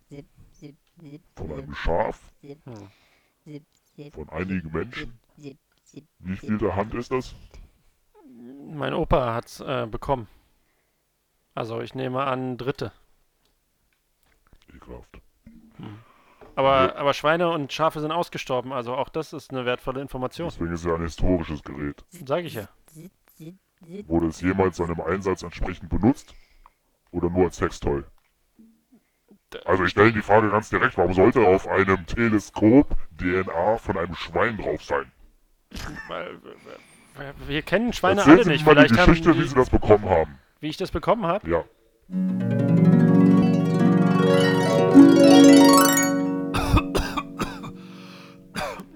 von 1.36 1.52
einem 1.52 1.74
Schaf, 1.74 2.20
von 4.14 4.30
einigen 4.30 4.72
Menschen. 4.72 5.20
Wie 5.38 6.36
viel 6.36 6.58
der 6.58 6.76
Hand 6.76 6.94
ist 6.94 7.12
das? 7.12 7.36
Mein 8.74 8.94
Opa 8.94 9.34
hat's 9.34 9.60
äh, 9.60 9.88
bekommen. 9.90 10.28
Also 11.56 11.82
ich 11.82 11.94
nehme 11.94 12.24
an 12.24 12.58
Dritte. 12.58 12.92
Ekelhaft. 14.74 15.22
Aber, 16.56 16.96
aber 16.96 17.14
Schweine 17.14 17.50
und 17.50 17.74
Schafe 17.74 18.00
sind 18.00 18.12
ausgestorben, 18.12 18.74
also 18.74 18.96
auch 18.96 19.10
das 19.10 19.34
ist 19.34 19.52
eine 19.52 19.66
wertvolle 19.66 20.02
Information. 20.02 20.50
Deswegen 20.50 20.72
ist 20.74 20.82
es 20.82 20.86
ja 20.86 20.96
ein 20.96 21.02
historisches 21.02 21.64
Gerät. 21.64 22.04
Sag 22.10 22.46
ich 22.46 22.54
ja. 22.54 22.68
Wurde 24.08 24.28
es 24.28 24.40
jemals 24.42 24.78
seinem 24.78 25.02
Einsatz 25.02 25.44
entsprechend 25.44 25.90
benutzt? 25.90 26.34
Oder 27.12 27.30
nur 27.30 27.46
als 27.46 27.58
Sextoy? 27.58 28.04
Also 29.66 29.84
ich 29.84 29.92
stelle 29.92 30.12
die 30.12 30.22
Frage 30.22 30.50
ganz 30.50 30.70
direkt, 30.70 30.98
warum 30.98 31.14
sollte 31.14 31.46
auf 31.46 31.68
einem 31.68 32.06
Teleskop 32.08 32.96
DNA 33.18 33.78
von 33.78 33.98
einem 33.98 34.16
Schwein 34.16 34.58
drauf 34.58 34.84
sein? 34.84 35.12
Weil, 36.08 36.40
wir- 37.18 37.48
wir 37.48 37.62
kennen 37.62 37.94
Schweine 37.94 38.22
Erzählen 38.22 38.36
alle 38.38 38.44
Sie 38.46 38.50
nicht. 38.52 38.66
mal 38.66 38.76
die 38.76 38.82
Vielleicht 38.82 38.98
haben 39.00 39.10
Geschichte, 39.12 39.34
wie 39.36 39.42
die, 39.42 39.48
Sie 39.48 39.56
das 39.56 39.70
bekommen 39.70 40.06
haben. 40.10 40.40
wie 40.60 40.68
ich 40.70 40.78
das 40.78 40.92
bekommen 40.92 41.26
habe. 41.26 41.50
Ja. 41.50 41.64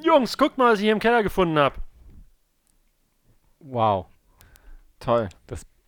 Jungs, 0.02 0.38
guckt 0.38 0.58
mal, 0.58 0.72
was 0.72 0.80
ich 0.80 0.84
hier 0.86 0.94
im 0.94 1.00
Keller 1.00 1.24
gefunden 1.24 1.58
habe. 1.58 1.76
Wow. 3.60 4.08
Toll. 5.00 5.30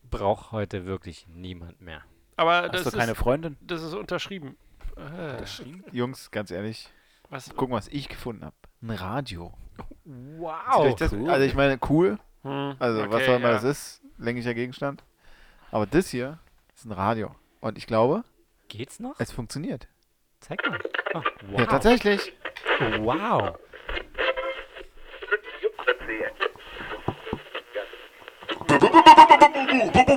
Braucht 0.10 0.52
heute 0.52 0.86
wirklich 0.86 1.28
niemand 1.28 1.82
mehr. 1.82 2.02
Aber 2.36 2.64
Hast 2.64 2.74
das 2.74 2.84
du 2.86 2.98
keine 2.98 3.12
ist, 3.12 3.18
Freundin? 3.20 3.58
das 3.62 3.84
ist 3.84 3.94
unterschrieben. 3.94 4.58
Äh, 4.98 5.44
Jungs, 5.92 6.32
ganz 6.32 6.50
ehrlich, 6.50 6.90
was? 7.30 7.54
gucken, 7.56 7.76
was 7.76 7.88
ich 7.90 8.10
gefunden 8.10 8.44
habe. 8.44 8.56
Ein 8.82 8.92
Radio. 8.92 9.54
Wow. 10.06 10.96
Das, 10.98 11.14
Also 11.14 11.42
ich 11.46 11.54
meine, 11.56 11.80
cool. 11.90 12.18
Hm, 12.44 12.76
Also 12.80 13.00
was 13.10 13.16
okay, 13.16 13.32
auch 13.34 13.36
immer 13.38 13.50
ja. 13.50 13.54
das 13.56 13.64
ist, 13.64 14.02
länglicher 14.18 14.54
Gegenstand. 14.54 15.04
Aber 15.72 15.86
das 15.86 16.10
hier 16.10 16.40
ist 16.76 16.86
ein 16.86 16.92
Radio. 16.94 17.36
Und 17.62 17.78
ich 17.78 17.86
glaube, 17.88 18.24
Geht's 18.70 19.00
noch? 19.00 19.16
es 19.20 19.32
funktioniert. 19.32 19.88
Zeig 20.40 20.66
mal. 20.68 20.80
Oh, 21.14 21.22
wow. 21.52 21.60
Ja, 21.60 21.66
tatsächlich. 21.66 22.34
Wow. 23.00 23.58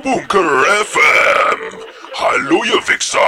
Bunker 0.03 0.63
FM! 0.85 1.79
Hallo 2.15 2.63
ihr 2.65 2.87
Wichser! 2.87 3.19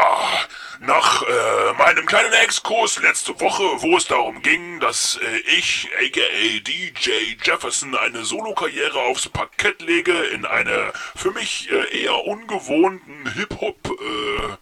Nach 0.80 1.22
äh, 1.22 1.74
meinem 1.78 2.06
kleinen 2.06 2.34
Exkurs 2.34 3.02
letzte 3.02 3.40
Woche, 3.40 3.64
wo 3.82 3.96
es 3.98 4.06
darum 4.08 4.42
ging, 4.42 4.80
dass 4.80 5.18
äh, 5.18 5.38
ich, 5.58 5.90
aka 5.98 6.22
DJ 6.60 7.36
Jefferson, 7.44 7.96
eine 7.96 8.26
Solokarriere 8.26 9.00
aufs 9.00 9.30
Parkett 9.30 9.82
lege 9.82 10.14
in 10.14 10.46
einer 10.46 10.92
für 11.16 11.32
mich 11.32 11.70
äh, 11.72 12.04
eher 12.04 12.26
ungewohnten 12.26 13.32
Hip-Hop-Welt, 13.34 14.58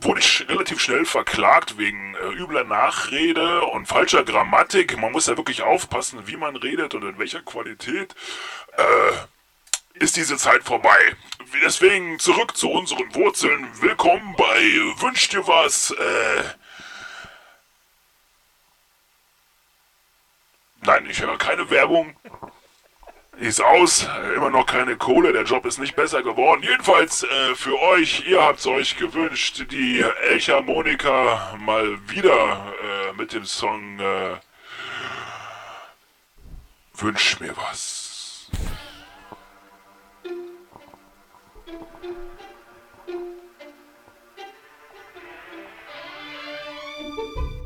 wurde 0.00 0.20
ich 0.20 0.48
relativ 0.48 0.80
schnell 0.80 1.04
verklagt 1.04 1.78
wegen 1.78 2.14
äh, 2.14 2.32
übler 2.34 2.64
Nachrede 2.64 3.62
und 3.62 3.86
falscher 3.86 4.24
Grammatik. 4.24 4.98
Man 4.98 5.12
muss 5.12 5.26
ja 5.26 5.36
wirklich 5.36 5.62
aufpassen, 5.62 6.26
wie 6.26 6.36
man 6.36 6.56
redet 6.56 6.94
und 6.94 7.04
in 7.04 7.18
welcher 7.18 7.42
Qualität. 7.42 8.14
Äh, 8.76 9.12
ist 10.00 10.16
diese 10.16 10.36
Zeit 10.36 10.62
vorbei. 10.64 10.98
Deswegen 11.64 12.18
zurück 12.18 12.56
zu 12.56 12.70
unseren 12.70 13.14
Wurzeln. 13.14 13.68
Willkommen 13.80 14.34
bei 14.36 14.60
Wünsch 15.00 15.28
dir 15.28 15.46
was. 15.46 15.90
Äh 15.90 16.44
Nein, 20.82 21.06
ich 21.10 21.20
höre 21.20 21.36
keine 21.36 21.68
Werbung. 21.70 22.16
Ist 23.38 23.60
aus, 23.60 24.08
immer 24.34 24.50
noch 24.50 24.66
keine 24.66 24.96
Kohle, 24.96 25.32
der 25.32 25.44
Job 25.44 25.64
ist 25.64 25.78
nicht 25.78 25.94
besser 25.94 26.22
geworden. 26.22 26.62
Jedenfalls 26.62 27.22
äh, 27.22 27.54
für 27.54 27.78
euch, 27.80 28.26
ihr 28.26 28.42
habt's 28.42 28.66
euch 28.66 28.96
gewünscht, 28.96 29.66
die 29.70 30.00
Elchharmonika 30.30 31.56
mal 31.60 31.98
wieder 32.08 32.74
äh, 32.82 33.12
mit 33.12 33.32
dem 33.32 33.44
Song 33.44 34.00
äh, 34.00 34.36
Wünsch 36.94 37.38
mir 37.38 37.56
was. 37.56 38.07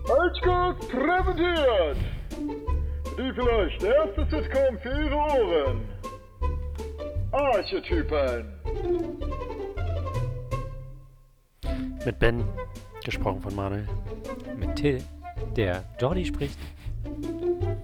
Halsguck 0.09 0.89
präsentiert! 0.89 1.97
Die 3.19 3.33
vielleicht 3.35 3.83
erste 3.83 4.27
Sitcom 4.31 4.79
für 4.79 5.03
Ihre 5.03 5.17
Ohren. 5.17 5.81
Archetypen. 7.33 8.53
Mit 12.05 12.19
Ben, 12.19 12.45
gesprochen 13.05 13.41
von 13.41 13.55
Manuel. 13.55 13.89
Mit 14.57 14.77
Till, 14.77 15.03
der 15.57 15.85
Jordi 16.01 16.25
spricht. 16.25 16.59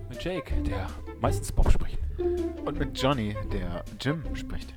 Mit 0.09 0.23
Jake, 0.23 0.55
der 0.63 0.87
meistens 1.21 1.53
Bob 1.53 1.71
spricht. 1.71 1.99
Und 2.19 2.79
mit 2.79 3.01
Johnny, 3.01 3.37
der 3.53 3.85
Jim 4.01 4.23
spricht. 4.35 4.75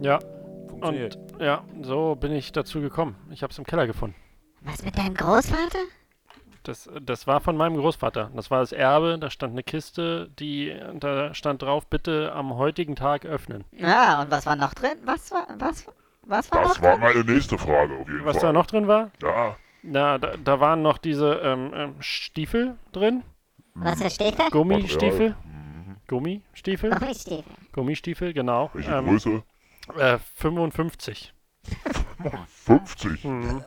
Ja, 0.00 0.18
Funktioniert. 0.68 1.16
und 1.16 1.40
ja, 1.42 1.64
so 1.82 2.14
bin 2.16 2.32
ich 2.32 2.52
dazu 2.52 2.80
gekommen. 2.80 3.16
Ich 3.30 3.42
habe 3.42 3.50
es 3.50 3.58
im 3.58 3.64
Keller 3.64 3.86
gefunden. 3.86 4.16
Was 4.62 4.82
mit 4.82 4.96
deinem 4.96 5.14
Großvater? 5.14 5.80
Das, 6.62 6.90
das 7.00 7.26
war 7.26 7.40
von 7.40 7.56
meinem 7.56 7.76
Großvater. 7.76 8.30
Das 8.34 8.50
war 8.50 8.60
das 8.60 8.72
Erbe. 8.72 9.18
Da 9.18 9.30
stand 9.30 9.52
eine 9.52 9.62
Kiste, 9.62 10.28
die 10.38 10.74
da 10.94 11.32
stand 11.34 11.62
drauf: 11.62 11.86
Bitte 11.86 12.32
am 12.34 12.54
heutigen 12.56 12.96
Tag 12.96 13.24
öffnen. 13.24 13.64
Ja, 13.72 14.20
und 14.22 14.30
was 14.30 14.44
war 14.46 14.56
noch 14.56 14.74
drin? 14.74 14.98
Was 15.04 15.30
war, 15.32 15.46
was, 15.58 15.86
was 16.22 16.52
war 16.52 16.62
noch 16.62 16.68
Das 16.74 16.82
war 16.82 16.92
drin? 16.98 17.00
meine 17.00 17.24
nächste 17.24 17.56
Frage 17.58 17.94
auf 17.98 18.06
jeden 18.08 18.24
Was 18.24 18.36
Fall. 18.36 18.48
da 18.48 18.52
noch 18.52 18.66
drin 18.66 18.86
war? 18.88 19.10
Ja, 19.22 19.56
Na, 19.82 20.18
da, 20.18 20.36
da 20.36 20.60
waren 20.60 20.82
noch 20.82 20.98
diese 20.98 21.34
ähm, 21.42 21.72
ähm, 21.74 21.94
Stiefel 22.00 22.76
drin. 22.92 23.22
Was 23.74 23.98
da 24.00 24.10
steht 24.10 24.38
da? 24.38 24.48
Gummistiefel. 24.50 25.30
Mhm. 25.44 25.96
Gummistiefel. 26.08 26.90
Gummistiefel. 26.90 27.44
Gummistiefel, 27.72 28.32
genau. 28.34 28.68
welche 28.74 28.90
Ähm, 28.90 29.06
Größe? 29.06 29.42
äh, 29.96 30.18
55. 30.34 31.32
50. 32.66 33.24
Mhm. 33.24 33.64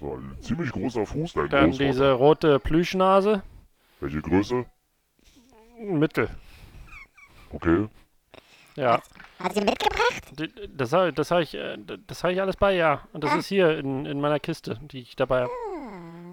So, 0.00 0.14
ein 0.16 0.36
ziemlich 0.42 0.72
großer 0.72 1.06
Fuß, 1.06 1.32
dein 1.34 1.48
Dann 1.48 1.64
Großvater. 1.70 1.90
diese 1.90 2.12
rote 2.12 2.58
Plüschnase. 2.60 3.42
Welche 4.00 4.20
Größe? 4.20 4.66
Mittel. 5.80 6.28
Okay. 7.52 7.88
Ja. 8.76 9.00
Hat 9.42 9.54
sie 9.54 9.60
mitgebracht? 9.60 10.22
Die- 10.38 10.52
Das 10.76 10.92
habe 10.92 11.12
das 11.12 11.30
hab 11.30 11.40
ich, 11.40 11.54
äh, 11.54 11.76
das 12.06 12.22
hab 12.24 12.30
ich 12.30 12.40
alles 12.40 12.56
bei, 12.56 12.74
ja. 12.74 13.02
Und 13.12 13.24
das 13.24 13.34
ist 13.34 13.46
hier 13.46 13.78
in, 13.78 14.04
in 14.06 14.20
meiner 14.20 14.38
Kiste, 14.40 14.78
die 14.82 15.00
ich 15.00 15.16
dabei 15.16 15.42
habe. 15.42 15.50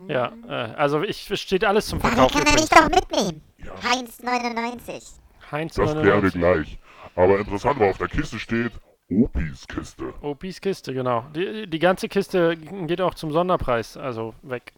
Ja, 0.09 0.33
äh, 0.47 0.73
also 0.75 1.01
ich, 1.03 1.29
es 1.31 1.39
steht 1.39 1.63
alles 1.63 1.87
zum 1.87 1.99
Dann 1.99 2.11
Verkauf 2.11 2.33
kann 2.33 2.41
er 2.45 2.53
mich 2.53 2.63
übrigens. 2.63 2.69
doch 2.69 2.89
mitnehmen. 2.89 3.41
Heinz 3.83 4.21
99. 4.21 5.03
Heinz 5.51 5.75
Das 5.75 5.91
klären 5.91 6.05
wir 6.05 6.13
99. 6.31 6.39
gleich. 6.41 6.79
Aber 7.15 7.39
interessant 7.39 7.79
war, 7.79 7.89
auf 7.89 7.97
der 7.97 8.07
Kiste 8.09 8.39
steht 8.39 8.71
Opis 9.09 9.67
Kiste. 9.67 10.13
Opis 10.21 10.59
Kiste, 10.61 10.93
genau. 10.93 11.25
Die, 11.35 11.67
die 11.67 11.79
ganze 11.79 12.07
Kiste 12.09 12.55
geht 12.57 13.01
auch 13.01 13.13
zum 13.13 13.31
Sonderpreis, 13.31 13.97
also 13.97 14.33
weg. 14.41 14.73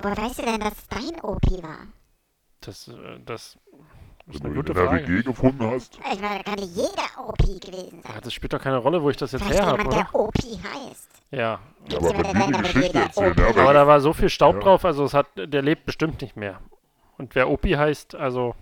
Woher 0.00 0.16
weißt 0.16 0.38
du 0.40 0.42
denn, 0.44 0.60
dass 0.60 0.72
es 0.74 0.88
dein 0.88 1.20
Opi 1.22 1.62
war? 1.62 1.86
Das, 2.60 2.88
äh, 2.88 2.92
das 3.24 3.56
ist 3.56 3.58
Wenn 4.26 4.34
eine 4.34 4.42
du 4.42 4.48
ihn 4.48 4.54
gute 4.56 4.72
in 4.72 4.78
der 4.78 4.86
Frage. 4.88 5.08
WG 5.08 5.22
gefunden 5.22 5.70
hast, 5.70 5.98
Ich 6.12 6.20
meine, 6.20 6.38
da 6.38 6.42
kann 6.42 6.54
nicht 6.58 6.76
jeder 6.76 7.28
Opi 7.28 7.58
gewesen 7.58 8.02
sein. 8.02 8.12
Ja, 8.14 8.20
das 8.20 8.32
spielt 8.34 8.52
doch 8.52 8.60
keine 8.62 8.76
Rolle, 8.78 9.02
wo 9.02 9.10
ich 9.10 9.16
das 9.16 9.32
jetzt 9.32 9.42
Vielleicht 9.42 9.60
her 9.60 9.66
habe, 9.66 9.84
oder? 9.86 9.96
der 9.96 10.14
Opi 10.14 10.58
heißt. 10.62 11.08
Ja. 11.30 11.60
ja, 11.88 11.98
aber 11.98 12.08
wenn 12.10 12.26
Aber 12.26 12.34
wenn, 12.34 13.74
da 13.74 13.86
war 13.86 14.00
so 14.00 14.12
viel 14.12 14.28
Staub 14.28 14.56
Ja. 14.56 14.60
drauf, 14.62 14.84
also 14.84 15.04
es 15.04 15.14
hat, 15.14 15.26
der 15.36 15.62
lebt 15.62 15.86
bestimmt 15.86 16.20
nicht 16.20 16.36
mehr. 16.36 16.60
Und 17.16 17.34
wer 17.34 17.48
Opi 17.48 17.72
heißt, 17.72 18.14
also 18.14 18.54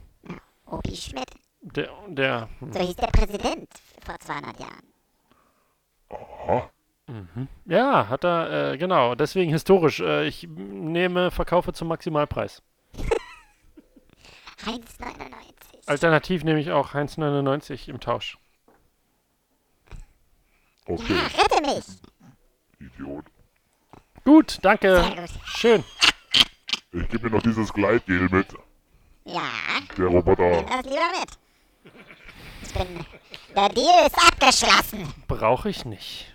Opi 0.66 0.94
Schmidt. 0.96 1.30
Der, 1.60 1.88
der, 2.08 2.48
So 2.70 2.78
hieß 2.80 2.96
der 2.96 3.06
Präsident 3.08 3.68
vor 4.06 4.18
200 4.18 4.58
Jahren. 4.60 4.82
Aha. 6.08 6.70
ja, 7.66 8.08
hat 8.08 8.24
er, 8.24 8.72
äh, 8.72 8.78
genau, 8.78 9.14
deswegen 9.14 9.50
historisch. 9.50 10.00
Äh, 10.00 10.26
ich 10.26 10.46
nehme, 10.48 11.30
verkaufe 11.30 11.72
zum 11.72 11.88
Maximalpreis. 11.88 12.62
Heinz 14.66 14.98
99. 14.98 15.88
Alternativ 15.88 16.44
nehme 16.44 16.60
ich 16.60 16.70
auch 16.72 16.94
Heinz 16.94 17.16
99 17.16 17.88
im 17.88 18.00
Tausch. 18.00 18.38
Okay, 20.86 21.14
Ja, 21.14 21.42
rette 21.42 21.60
mich. 21.62 21.84
Idiot. 22.78 23.24
Gut, 24.24 24.58
danke. 24.62 25.02
Gut. 25.16 25.30
Schön. 25.44 25.84
Ich 26.92 27.08
gebe 27.08 27.28
mir 27.28 27.36
noch 27.36 27.42
dieses 27.42 27.72
Gleitgel 27.72 28.28
mit. 28.28 28.46
Ja, 29.24 29.42
Der 29.98 30.06
Roboter. 30.06 30.48
nimm 30.48 30.66
das 30.66 30.84
lieber 30.84 31.10
mit. 31.20 31.38
Bin... 32.78 33.04
Der 33.54 33.68
Deal 33.70 34.06
ist 34.06 34.16
abgeschlossen. 34.18 35.12
Brauche 35.28 35.70
ich 35.70 35.84
nicht. 35.84 36.32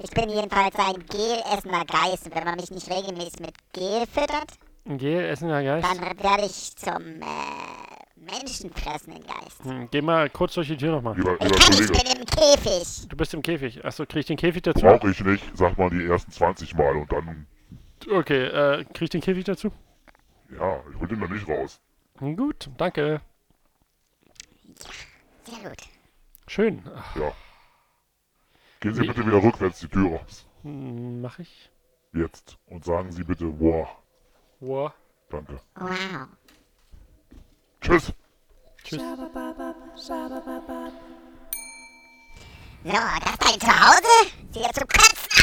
Ich 0.00 0.10
bin 0.10 0.28
jedenfalls 0.28 0.74
ein 0.76 1.04
gelessender 1.06 1.84
Geist. 1.86 2.26
Und 2.26 2.34
wenn 2.34 2.44
man 2.44 2.56
mich 2.56 2.70
nicht 2.70 2.90
regelmäßig 2.90 3.40
mit 3.40 3.54
Gel 3.72 4.04
füttert, 4.06 4.52
Geh, 4.86 5.26
essen 5.28 5.48
ja 5.48 5.62
Geist. 5.62 5.86
dann 5.88 6.00
werde 6.22 6.44
ich 6.44 6.76
zum 6.76 7.22
äh, 7.22 8.16
menschenfressenden 8.16 9.24
Geist. 9.26 9.64
Hm, 9.64 9.88
geh 9.90 10.02
mal 10.02 10.28
kurz 10.28 10.52
durch 10.54 10.68
die 10.68 10.76
Tür 10.76 10.92
nochmal. 10.96 11.16
Lieber, 11.16 11.36
Ich 11.40 11.44
lieber 11.44 11.56
kann, 11.58 11.72
ich 11.72 11.78
Kollege, 11.78 11.92
bin 11.92 12.20
im 12.20 12.26
Käfig. 12.26 13.08
Du 13.08 13.16
bist 13.16 13.32
im 13.32 13.40
Käfig. 13.40 13.82
Achso, 13.82 14.04
krieg 14.04 14.20
ich 14.20 14.26
den 14.26 14.36
Käfig 14.36 14.60
dazu? 14.62 14.80
brauche 14.82 15.10
ich 15.10 15.20
nicht. 15.20 15.42
Sag 15.56 15.78
mal 15.78 15.88
die 15.88 16.04
ersten 16.04 16.30
20 16.30 16.74
Mal 16.74 16.96
und 16.96 17.10
dann, 17.10 17.46
Okay, 18.12 18.44
äh, 18.44 18.84
krieg 18.92 19.02
ich 19.04 19.10
den 19.10 19.22
Käfig 19.22 19.44
dazu? 19.44 19.70
ja, 20.50 20.80
ich 20.92 21.00
hol 21.00 21.08
den 21.08 21.20
da 21.20 21.28
nicht 21.28 21.48
raus. 21.48 21.80
Hm, 22.18 22.36
Gut, 22.36 22.68
danke. 22.76 23.22
Sehr 25.44 25.68
gut. 25.70 25.82
Schön. 26.46 26.82
Ach, 26.94 27.16
Ja. 27.16 27.32
Gehen 28.80 28.94
Sie 28.94 29.00
bitte 29.06 29.26
wieder 29.26 29.42
rückwärts 29.42 29.80
die 29.80 29.88
Tür 29.88 30.18
raus. 30.18 30.46
hm, 30.62 31.22
mach 31.22 31.38
ich. 31.38 31.70
Jetzt. 32.12 32.58
Und 32.66 32.84
sagen 32.84 33.10
Sie 33.12 33.24
bitte, 33.24 33.46
boah. 33.46 33.88
Wow. 34.60 34.92
Danke. 35.30 35.58
Wow. 35.76 35.90
Tschüss. 37.80 38.12
Tschüss. 38.82 39.00
So, 42.84 42.92
das 42.92 43.32
ist 43.32 43.42
dein 43.42 43.60
Zuhause? 43.60 44.14
Zum 44.52 44.86
Kotzen 44.88 45.28
aus. 45.30 45.33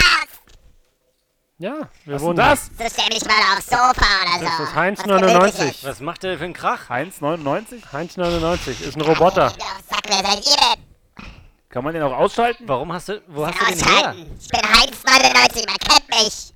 Ja, 1.61 1.75
wir 2.05 2.15
Was 2.15 2.21
wohnen. 2.23 2.37
das? 2.37 2.65
So 2.77 2.85
stell 2.91 3.09
mich 3.09 3.23
mal 3.25 3.55
aufs 3.55 3.67
Sofa 3.67 3.83
oder 3.91 4.39
so. 4.39 4.45
Das 4.45 4.59
ist 4.67 4.75
Heinz 4.75 4.99
Was 4.99 5.05
99. 5.07 5.57
Gemütliches. 5.59 5.83
Was 5.83 5.99
macht 5.99 6.23
der 6.23 6.37
für 6.39 6.43
einen 6.45 6.53
Krach? 6.53 6.89
Heinz 6.89 7.21
99? 7.21 7.83
Heinz 7.93 8.17
99 8.17 8.81
ist 8.81 8.95
ein 8.97 9.01
Roboter. 9.01 9.49
Sack, 9.51 10.01
wer 10.07 10.17
seid 10.17 10.37
ihr 10.45 10.55
denn? 10.57 11.25
Kann 11.69 11.83
man 11.83 11.93
den 11.93 12.01
auch 12.03 12.13
ausschalten? 12.17 12.63
Warum 12.67 12.91
hast 12.91 13.09
du, 13.09 13.21
wo 13.27 13.45
hast 13.45 13.61
du 13.61 13.65
den 13.65 13.77
her? 13.77 13.97
Ausschalten. 14.09 14.37
Ich 14.41 14.47
bin 14.49 14.61
Heinz 14.61 15.03
99, 15.05 15.65
man 15.67 15.77
kennt 15.77 16.09
mich. 16.09 16.53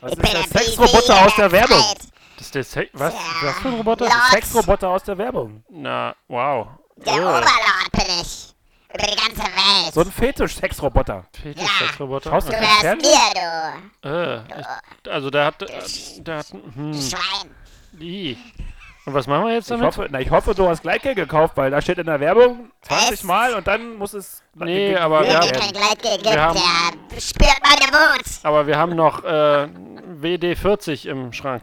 Was 0.00 0.12
ich 0.12 0.18
ist 0.18 0.22
bin 0.22 0.30
der 0.32 0.40
ein 0.42 0.50
Sexroboter 0.50 1.26
aus 1.26 1.34
der 1.36 1.52
Werbung? 1.52 1.84
Das 2.36 2.46
ist 2.46 2.54
der 2.56 2.64
Se 2.64 2.88
Was? 2.94 3.14
Ja. 3.14 3.20
Was 3.42 3.54
für 3.58 3.68
ein 3.68 3.74
Roboter? 3.74 4.10
Sexroboter 4.32 4.88
aus 4.88 5.04
der 5.04 5.16
Werbung. 5.18 5.62
Na, 5.70 6.14
wow. 6.26 6.66
Der 6.96 7.12
Äh, 7.14 7.18
Oberlord 7.20 7.92
bin 7.92 8.04
ich. 8.20 8.39
Welt. 9.84 9.94
So 9.94 10.00
ein 10.02 10.10
Fetisch-Sexroboter. 10.10 11.24
Fetisch-Sexroboter. 11.42 12.30
Schaust 12.30 12.48
du 12.48 12.52
fern? 12.52 12.98
mir, 12.98 13.80
du. 14.02 14.08
Äh, 14.08 14.36
ich, 14.60 15.10
also 15.12 15.30
der 15.30 15.44
hat, 15.46 15.62
äh, 15.62 15.68
der 16.20 16.36
hat, 16.38 16.46
hm, 16.50 16.92
Schwein. 16.94 17.50
i. 18.00 18.36
Und 19.06 19.14
was 19.14 19.26
machen 19.26 19.46
wir 19.46 19.54
jetzt 19.54 19.64
Ich 19.64 19.68
damit? 19.70 19.86
hoffe, 19.86 20.06
na, 20.10 20.20
ich 20.20 20.30
hoffe, 20.30 20.54
du 20.54 20.68
hast 20.68 20.82
Gleitgel 20.82 21.14
gekauft, 21.14 21.56
weil 21.56 21.70
da 21.70 21.80
steht 21.80 21.98
in 21.98 22.06
der 22.06 22.20
Werbung 22.20 22.70
20 22.82 23.10
Was? 23.12 23.22
Mal 23.24 23.54
und 23.54 23.66
dann 23.66 23.96
muss 23.96 24.12
es... 24.12 24.42
Nee, 24.54 24.94
aber 24.94 25.20
Wenn 25.22 25.28
wir 25.28 25.38
es 25.40 25.46
haben, 25.46 25.58
kein 25.60 25.72
Gleitgel 25.72 26.12
gibt, 26.18 26.24
wir 26.34 26.40
haben- 26.42 26.58
der 27.10 27.20
spürt 27.20 27.56
meine 27.62 27.92
Wut. 27.92 28.24
aber 28.42 28.66
wir 28.66 28.76
haben 28.78 28.94
noch 28.94 29.24
äh, 29.24 29.68
WD-40 30.20 31.08
im 31.08 31.32
Schrank. 31.32 31.62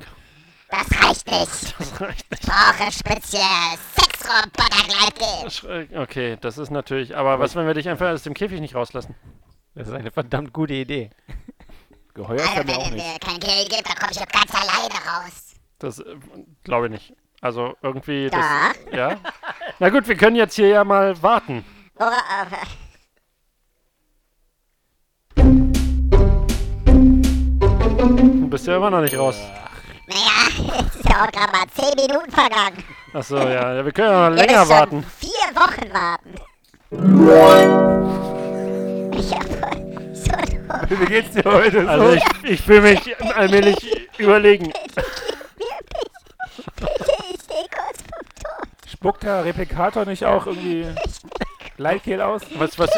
Das 0.69 0.87
reicht 1.03 1.27
nicht. 1.31 1.75
Das 1.79 2.01
reicht 2.01 2.29
nicht. 2.31 2.43
Ich 2.43 2.49
brauche 2.49 2.91
speziell 2.91 3.77
Sexroboter-Gleitgel. 3.97 5.97
Okay, 5.99 6.37
das 6.41 6.57
ist 6.57 6.71
natürlich, 6.71 7.15
aber 7.15 7.39
was, 7.39 7.55
wenn 7.55 7.65
wir 7.67 7.73
dich 7.73 7.87
einfach 7.89 8.09
aus 8.09 8.23
dem 8.23 8.33
Käfig 8.33 8.59
nicht 8.59 8.75
rauslassen? 8.75 9.15
Das 9.75 9.87
ist 9.87 9.93
eine 9.93 10.11
verdammt 10.11 10.51
gute 10.53 10.73
Idee. 10.73 11.09
Geheuer 12.13 12.41
Also 12.41 12.51
auch 12.51 12.57
wenn 12.57 12.69
es 12.81 12.91
nicht. 12.91 13.05
mir 13.05 13.17
kein 13.19 13.39
Gel 13.39 13.65
gibt, 13.69 13.87
dann 13.87 13.95
komme 13.95 14.11
ich 14.11 14.17
doch 14.17 14.27
ganz 14.27 14.53
alleine 14.53 14.93
raus. 15.05 15.53
Das 15.79 15.99
äh, 15.99 16.15
glaube 16.63 16.87
ich 16.87 16.91
nicht. 16.91 17.13
Also 17.41 17.75
irgendwie 17.83 18.29
Doch. 18.31 18.39
das. 18.39 18.75
Ja. 18.91 19.17
Na 19.79 19.89
gut, 19.89 20.07
wir 20.07 20.15
können 20.17 20.35
jetzt 20.35 20.55
hier 20.55 20.69
ja 20.69 20.83
mal 20.83 21.21
warten. 21.21 21.63
Worauf? 21.95 22.47
Du 28.39 28.47
bist 28.49 28.67
ja 28.67 28.77
immer 28.77 28.89
noch 28.89 29.01
nicht 29.01 29.17
raus. 29.17 29.37
Ist 30.59 31.09
ja 31.09 31.23
auch 31.23 31.31
gerade 31.31 31.51
mal 31.51 31.65
10 31.73 31.95
Minuten 31.95 32.31
vergangen. 32.31 32.83
Achso, 33.13 33.37
ja, 33.37 33.75
ja, 33.75 33.85
wir 33.85 33.91
können 33.91 34.11
ja 34.11 34.29
noch 34.29 34.35
länger 34.35 34.59
schon 34.59 34.69
warten. 34.69 35.05
vier 35.19 35.55
Wochen 35.55 35.93
warten. 35.93 36.35
Ich 39.17 39.31
hab 39.33 39.43
so 40.89 40.99
Wie 40.99 41.05
geht's 41.05 41.31
dir 41.31 41.43
heute 41.45 41.83
so? 41.83 41.87
Also 41.87 42.13
ich, 42.13 42.23
ich 42.43 42.61
fühle 42.61 42.81
mich 42.81 43.15
allmählich 43.35 44.09
überlegen. 44.17 44.65
ich 44.67 44.93
stehe 47.41 47.67
kurz 47.69 48.01
vom 48.01 48.25
Tod. 48.41 48.67
Spuckt 48.89 49.23
der 49.23 49.45
Replikator 49.45 50.05
nicht 50.05 50.25
auch 50.25 50.47
irgendwie 50.47 50.87
Gleitgel 51.77 52.21
aus? 52.21 52.41
Was, 52.55 52.77
was, 52.79 52.89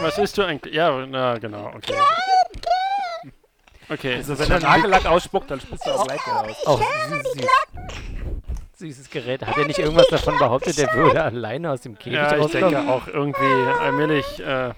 was 0.00 0.18
isst 0.18 0.38
du 0.38 0.42
eigentlich? 0.42 0.74
Ja, 0.74 0.90
na 1.06 1.38
genau, 1.38 1.70
okay. 1.74 1.94
Okay, 3.90 4.16
Also 4.16 4.38
wenn 4.38 4.50
er 4.50 4.60
Nagellack 4.60 5.06
ausspuckt, 5.06 5.50
dann 5.50 5.60
spuckt 5.60 5.86
er 5.86 5.94
auch 5.94 6.06
Gleitgel 6.06 6.32
aus. 6.32 6.66
Auch 6.66 6.82
süß. 7.08 7.46
Süßes 8.76 9.10
Gerät. 9.10 9.44
Hat 9.44 9.56
er 9.56 9.64
nicht 9.66 9.78
irgendwas 9.78 10.06
davon 10.08 10.38
behauptet, 10.38 10.78
der 10.78 10.92
würde 10.92 11.22
alleine 11.22 11.72
aus 11.72 11.80
dem 11.80 11.98
Käfig 11.98 12.12
ja, 12.12 12.36
ich 12.36 12.42
rauskommen? 12.42 12.70
denke 12.74 12.92
auch 12.92 13.06
irgendwie 13.08 13.66
allmählich, 13.80 14.26
äh, 14.40 14.68
Ist 14.68 14.76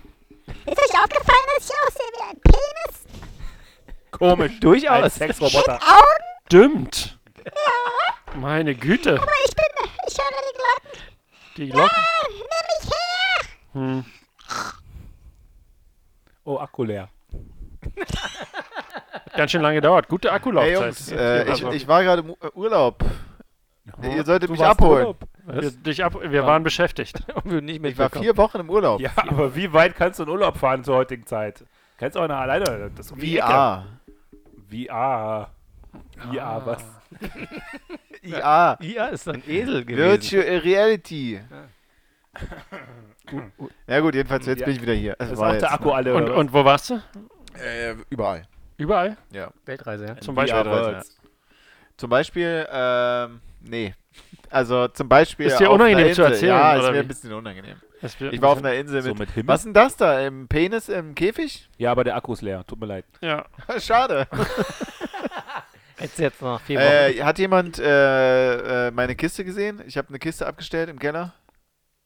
euch 0.78 1.02
aufgefallen, 1.02 1.46
dass 1.56 1.68
ich 1.68 1.74
aussehe 1.86 2.06
wie 2.12 2.30
ein 2.30 2.40
Penis? 2.40 3.20
Komisch. 4.10 4.52
Ein 4.54 4.60
Durchaus. 4.60 5.14
Sexroboter. 5.14 5.74
Augen? 5.74 6.24
stimmt. 6.46 7.18
Meine 8.36 8.74
Güte, 8.74 9.20
Aber 9.20 9.32
ich 9.46 9.54
bin, 9.56 9.64
ich 10.08 10.16
höre 10.18 10.30
die 10.36 10.56
Glocken. 10.56 11.56
die 11.56 11.68
Glocken. 11.68 12.02
Nimm 12.30 12.44
mich 12.80 12.90
her. 12.90 13.48
Hm. 13.72 14.04
Oh, 16.44 16.58
Akku 16.58 16.84
leer. 16.84 17.08
Ganz 19.36 19.50
schön 19.52 19.62
lange 19.62 19.76
gedauert. 19.76 20.08
Gute 20.08 20.28
Hey 20.28 20.36
Akkulaufzeit. 20.36 20.74
Jungs, 20.82 21.12
äh, 21.12 21.42
ich, 21.44 21.50
Also, 21.50 21.72
ich 21.72 21.88
war 21.88 22.02
gerade 22.02 22.22
im 22.22 22.30
äh, 22.30 22.34
Urlaub. 22.54 23.04
Ihr 24.02 24.24
solltet 24.24 24.48
Du 24.48 24.52
mich 24.52 24.62
abholen. 24.64 25.14
Wir, 25.46 25.70
dich 25.70 26.04
ab, 26.04 26.14
wir 26.22 26.46
waren 26.46 26.62
beschäftigt. 26.62 27.22
Und 27.34 27.50
wir 27.50 27.60
nicht 27.60 27.84
Ich 27.84 27.98
war 27.98 28.10
vier 28.10 28.36
Wochen 28.36 28.60
im 28.60 28.70
Urlaub. 28.70 29.00
Ja, 29.00 29.10
aber 29.16 29.54
wie 29.56 29.72
weit 29.72 29.96
kannst 29.96 30.18
du 30.18 30.24
in 30.24 30.28
Urlaub 30.28 30.56
fahren 30.56 30.84
zur 30.84 30.96
heutigen 30.96 31.26
Zeit? 31.26 31.64
Kannst 31.98 32.16
auch 32.16 32.28
noch 32.28 32.36
alleine. 32.36 32.90
Das 32.96 33.10
um. 33.10 33.18
VR. 33.20 33.86
VR. 34.70 35.50
VR, 36.30 36.62
was? 36.64 36.84
IA. 38.22 38.78
Ja, 38.80 39.06
ist 39.06 39.28
ein 39.28 39.42
Esel 39.48 39.84
gewesen. 39.84 39.98
Virtual 40.10 40.58
Reality. 40.58 41.40
Ja 43.86 44.00
gut, 44.00 44.14
jedenfalls, 44.14 44.46
jetzt 44.46 44.60
Ja. 44.60 44.66
bin 44.66 44.76
ich 44.76 44.82
wieder 44.82 44.94
hier. 44.94 45.16
Es 45.18 45.30
Ist 45.32 45.38
war 45.38 45.48
auch 45.48 45.52
jetzt 45.52 45.62
der 45.62 45.72
Akku 45.72 45.90
alle. 45.90 46.14
Und, 46.14 46.30
und 46.30 46.52
wo 46.52 46.64
warst 46.64 46.90
du? 46.90 46.94
Äh, 47.54 47.94
überall. 48.10 48.42
Überall? 48.80 49.16
Ja. 49.32 49.50
Weltreise, 49.66 50.06
ja. 50.06 50.16
Zum 50.20 50.34
Beispiel. 50.34 50.64
Worlds. 50.64 51.16
Zum 51.96 52.08
Beispiel, 52.10 52.66
ähm, 52.72 53.40
nee. 53.60 53.94
Also 54.48 54.88
zum 54.88 55.08
Beispiel. 55.08 55.46
Ist 55.46 55.60
dir 55.60 55.70
unangenehm 55.70 56.12
zu 56.14 56.22
erzählen, 56.22 56.52
Ja, 56.52 56.74
ist 56.76 56.86
mir 56.88 56.94
wie? 56.94 56.98
ein 56.98 57.08
bisschen 57.08 57.32
unangenehm. 57.32 57.76
Ich 58.32 58.40
war 58.40 58.50
auf 58.50 58.58
einer 58.58 58.72
Insel 58.74 59.02
So 59.02 59.10
mit. 59.10 59.18
mit 59.18 59.30
Himmel? 59.32 59.48
Was 59.48 59.60
ist 59.60 59.64
denn 59.66 59.74
das 59.74 59.96
da? 59.96 60.20
Im 60.26 60.48
Penis 60.48 60.88
im 60.88 61.14
Käfig? 61.14 61.68
Ja, 61.76 61.92
aber 61.92 62.02
der 62.04 62.16
Akku 62.16 62.32
ist 62.32 62.40
leer. 62.42 62.64
Tut 62.66 62.80
mir 62.80 62.86
leid. 62.86 63.04
Ja. 63.20 63.44
Schade. 63.78 64.26
Jetzt 66.00 66.18
jetzt 66.18 66.40
noch 66.40 66.58
vier 66.62 66.78
Wochen. 66.80 66.86
Äh, 67.18 67.22
hat 67.22 67.38
jemand 67.38 67.78
äh, 67.78 68.86
äh, 68.86 68.90
meine 68.90 69.14
Kiste 69.14 69.44
gesehen? 69.44 69.82
Ich 69.86 69.98
habe 69.98 70.08
eine 70.08 70.18
Kiste 70.18 70.46
abgestellt 70.46 70.88
im 70.88 70.98
Keller. 70.98 71.34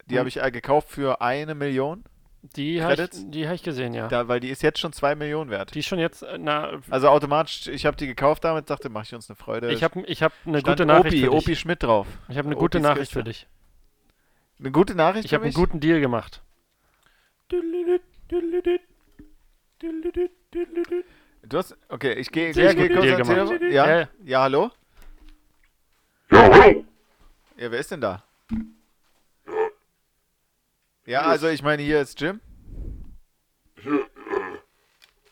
Die 0.06 0.14
Hm. 0.14 0.18
habe 0.18 0.28
ich 0.28 0.42
äh, 0.42 0.50
gekauft 0.50 0.88
für 0.90 1.20
eine 1.20 1.54
Million. 1.54 2.02
Die 2.57 2.83
habe 2.83 2.94
ich, 3.02 3.09
die 3.30 3.48
hab 3.48 3.54
ich 3.54 3.62
gesehen, 3.62 3.94
ja. 3.94 4.07
Da, 4.09 4.28
weil 4.28 4.38
die 4.38 4.50
ist 4.50 4.62
jetzt 4.62 4.78
schon 4.78 4.92
zwei 4.92 5.14
Millionen 5.14 5.48
wert. 5.50 5.74
Die 5.74 5.78
ist 5.78 5.87
schon 5.87 5.98
jetzt, 5.98 6.22
äh, 6.22 6.37
na, 6.38 6.78
Also 6.90 7.09
automatisch, 7.09 7.66
ich 7.68 7.87
habe 7.87 7.96
die 7.96 8.07
gekauft 8.07 8.44
damit, 8.44 8.68
dachte, 8.68 8.90
mache 8.90 9.04
ich 9.04 9.14
uns 9.14 9.30
eine 9.30 9.37
Freude. 9.37 9.72
ich 9.72 9.83
habe 9.83 10.02
ich 10.02 10.22
hab 10.22 10.33
eine 10.44 10.61
Stand 10.61 10.76
gute 10.78 10.87
Nachricht 10.87 11.14
Opi, 11.14 11.20
für 11.24 11.30
dich. 11.30 11.42
Opi 11.42 11.57
Schmidt 11.57 11.83
drauf. 11.83 12.07
Ich 12.28 12.37
habe 12.37 12.46
eine 12.46 12.57
gute 12.57 12.78
Opis 12.78 12.83
Nachricht 12.88 13.00
Kiste. 13.12 13.18
für 13.18 13.24
dich. 13.24 13.46
Eine 14.61 14.70
gute 14.72 14.94
Nachricht 14.94 15.24
Ich 15.24 15.30
für 15.30 15.37
habe 15.37 15.44
einen 15.44 15.48
mich? 15.48 15.57
guten 15.57 15.80
Deal 15.80 16.00
gemacht. 16.00 16.42
Du 21.46 21.59
hast, 21.59 21.76
okay, 21.88 22.12
ich 22.14 22.30
gehe 22.30 22.50
ich 22.50 22.57
geh 22.57 22.74
guten 22.74 22.88
kurz 22.94 23.02
Deal 23.04 23.14
ans 23.14 23.28
gemacht. 23.28 23.48
Telefon. 23.48 23.72
Ja, 23.72 23.87
Ja, 23.87 24.00
ja, 24.00 24.09
ja. 24.24 24.40
hallo? 24.42 24.70
Ja, 26.30 26.42
hallo. 26.42 26.85
Ja, 27.57 27.70
wer 27.70 27.78
ist 27.78 27.90
denn 27.90 28.00
da? 28.00 28.22
Ja, 31.06 31.22
also 31.22 31.48
ich 31.48 31.62
meine, 31.62 31.82
hier 31.82 32.00
ist 32.00 32.20
Jim. 32.20 32.40
Hier, 33.82 33.92
äh, 33.92 34.58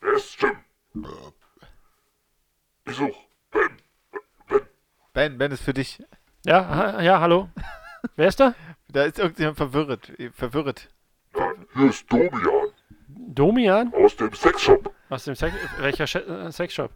wer 0.00 0.12
ist 0.12 0.40
Jim? 0.40 0.56
Ich 2.86 2.96
such. 2.96 3.16
Ben, 5.14 5.38
Ben 5.38 5.52
ist 5.52 5.62
für 5.62 5.72
dich. 5.72 6.02
Ja, 6.44 6.66
ha, 6.66 7.02
ja, 7.02 7.20
hallo. 7.20 7.48
Wer 8.16 8.28
ist 8.28 8.40
da? 8.40 8.54
Da 8.88 9.04
ist 9.04 9.18
irgendjemand 9.18 9.56
verwirrt. 9.56 10.08
äh, 10.18 10.30
Verwirrt. 10.30 10.88
Hier 11.74 11.88
ist 11.88 12.10
Domian 12.12 12.72
Domian? 13.08 13.94
aus 13.94 14.16
dem 14.16 14.32
Sexshop. 14.34 14.92
Aus 15.08 15.24
dem 15.24 15.34
Sex 15.36 15.54
welcher 15.78 16.06
Sch 16.06 16.16
äh, 16.16 16.50
Sexshop? 16.50 16.90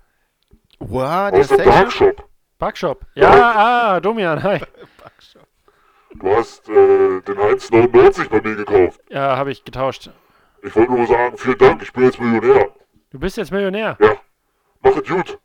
Wow, 0.80 1.30
der 1.30 1.40
Aus 1.40 1.48
dem 1.48 1.56
Sex 1.58 1.64
Darkshop. 1.70 2.28
Backshop. 2.58 3.06
Ja, 3.14 3.30
ah, 3.30 4.00
Domian, 4.00 4.42
hi. 4.42 4.60
Du 6.20 6.34
hast 6.36 6.68
äh, 6.68 7.20
den 7.20 7.36
1,99 7.36 8.28
bei 8.28 8.40
mir 8.40 8.56
gekauft. 8.56 9.00
Ja, 9.10 9.36
habe 9.36 9.52
ich 9.52 9.64
getauscht. 9.64 10.10
Ich 10.62 10.74
wollte 10.74 10.92
nur 10.92 11.06
sagen, 11.06 11.36
vielen 11.38 11.58
Dank, 11.58 11.82
ich 11.82 11.92
bin 11.92 12.04
jetzt 12.04 12.20
Millionär. 12.20 12.70
Du 13.10 13.18
bist 13.18 13.36
jetzt 13.36 13.52
Millionär. 13.52 13.96
Ja, 14.00 14.16
mach 14.82 14.96
es 14.96 15.08
gut. 15.08 15.38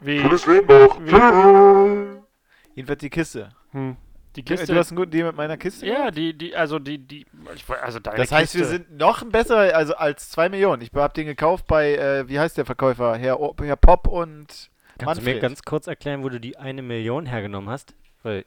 Wie? 0.00 0.20
Schönes 0.20 0.46
Leben 0.46 0.66
noch. 0.66 0.98
Wie? 1.00 1.10
Tschüss. 1.10 2.22
Jedenfalls 2.74 3.00
die 3.00 3.10
Kiste. 3.10 3.48
Hm. 3.72 3.96
Die 4.34 4.42
Du 4.44 4.54
Kiste. 4.56 4.74
hast 4.74 4.90
einen 4.90 4.96
guten 4.96 5.10
Deal 5.10 5.26
mit 5.26 5.36
meiner 5.36 5.58
Kiste? 5.58 5.86
ja, 5.86 6.10
die, 6.10 6.32
die, 6.36 6.56
also 6.56 6.78
die, 6.78 6.96
die, 6.98 7.26
also 7.82 7.98
deine 7.98 8.16
Das 8.16 8.32
heißt, 8.32 8.52
Kiste. 8.52 8.58
wir 8.60 8.66
sind 8.66 8.96
noch 8.96 9.22
besser 9.26 9.76
also 9.76 9.94
als 9.94 10.30
2 10.30 10.48
Millionen. 10.48 10.80
Ich 10.80 10.90
habe 10.94 11.12
den 11.12 11.26
gekauft 11.26 11.66
bei, 11.66 11.94
äh, 11.96 12.28
wie 12.28 12.40
heißt 12.40 12.56
der 12.56 12.64
Verkäufer? 12.64 13.16
Herr, 13.16 13.40
O- 13.40 13.54
Herr 13.62 13.76
Pop 13.76 14.06
und 14.08 14.70
Kannst 14.98 15.20
du 15.20 15.24
mir 15.24 15.32
Manfred. 15.32 15.40
ganz 15.42 15.62
kurz 15.62 15.86
erklären, 15.86 16.22
wo 16.22 16.30
du 16.30 16.40
die 16.40 16.56
eine 16.56 16.80
Million 16.80 17.26
hergenommen 17.26 17.68
hast? 17.68 17.94
Weil 18.22 18.46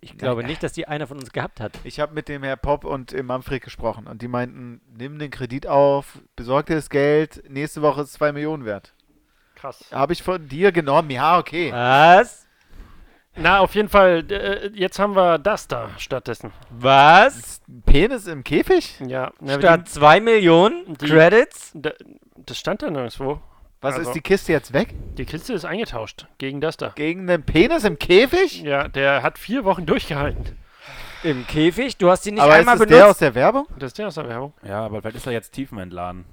ich 0.00 0.16
glaube 0.18 0.44
nicht, 0.44 0.62
dass 0.62 0.72
die 0.72 0.86
einer 0.88 1.06
von 1.06 1.18
uns 1.18 1.32
gehabt 1.32 1.60
hat. 1.60 1.72
Ich 1.84 2.00
habe 2.00 2.14
mit 2.14 2.28
dem 2.28 2.42
Herr 2.42 2.56
Pop 2.56 2.84
und 2.84 3.12
dem 3.12 3.26
Manfred 3.26 3.62
gesprochen 3.62 4.06
und 4.06 4.22
die 4.22 4.28
meinten, 4.28 4.80
nimm 4.96 5.18
den 5.18 5.30
Kredit 5.30 5.66
auf, 5.66 6.18
besorg 6.36 6.66
dir 6.66 6.76
das 6.76 6.90
Geld, 6.90 7.42
nächste 7.48 7.82
Woche 7.82 8.02
ist 8.02 8.12
2 8.14 8.32
Millionen 8.32 8.64
wert. 8.64 8.92
Krass. 9.54 9.84
Habe 9.92 10.12
ich 10.12 10.22
von 10.22 10.48
dir 10.48 10.70
genommen? 10.72 11.10
Ja, 11.10 11.38
okay. 11.38 11.72
Was? 11.72 12.46
Na, 13.38 13.58
auf 13.58 13.74
jeden 13.74 13.88
Fall, 13.90 14.24
äh, 14.30 14.70
jetzt 14.74 14.98
haben 14.98 15.14
wir 15.14 15.38
das 15.38 15.68
da 15.68 15.90
stattdessen. 15.98 16.52
Was? 16.70 17.60
Penis 17.84 18.26
im 18.26 18.42
Käfig? 18.44 18.98
Ja, 19.06 19.32
Statt 19.58 19.88
2 19.88 20.20
Millionen 20.20 20.96
die- 20.96 21.06
Credits? 21.08 21.70
da, 21.74 21.90
das 22.36 22.58
stand 22.58 22.80
da 22.82 22.90
nirgendwo. 22.90 23.40
Was 23.86 23.94
Also- 23.96 24.10
ist 24.10 24.14
die 24.14 24.20
Kiste 24.20 24.52
jetzt 24.52 24.72
weg? 24.72 24.94
Die 25.16 25.24
Kiste 25.24 25.52
ist 25.54 25.64
eingetauscht 25.64 26.26
gegen 26.38 26.60
das 26.60 26.76
da. 26.76 26.88
Gegen 26.94 27.26
den 27.26 27.42
Penis 27.44 27.84
im 27.84 27.98
Käfig? 27.98 28.62
Ja, 28.62 28.88
der 28.88 29.22
hat 29.22 29.38
vier 29.38 29.64
Wochen 29.64 29.86
durchgehalten. 29.86 30.58
Im 31.22 31.46
Käfig? 31.46 31.96
Du 31.96 32.10
hast 32.10 32.24
die 32.26 32.32
nicht 32.32 32.42
Aber 32.42 32.52
ist 32.52 32.58
einmal 32.60 32.76
das 32.76 32.86
benutzt? 32.86 32.98
der 33.00 33.10
aus 33.10 33.18
der 33.18 33.34
Werbung? 33.34 33.66
Das 33.78 33.88
ist 33.88 33.98
der 33.98 34.08
aus 34.08 34.14
der 34.14 34.28
Werbung. 34.28 34.52
Ja, 34.62 34.84
aber 34.84 35.00
vielleicht 35.00 35.16
ist 35.16 35.26
er 35.26 35.32
jetzt 35.32 35.52
tiefenentladen. 35.52 36.24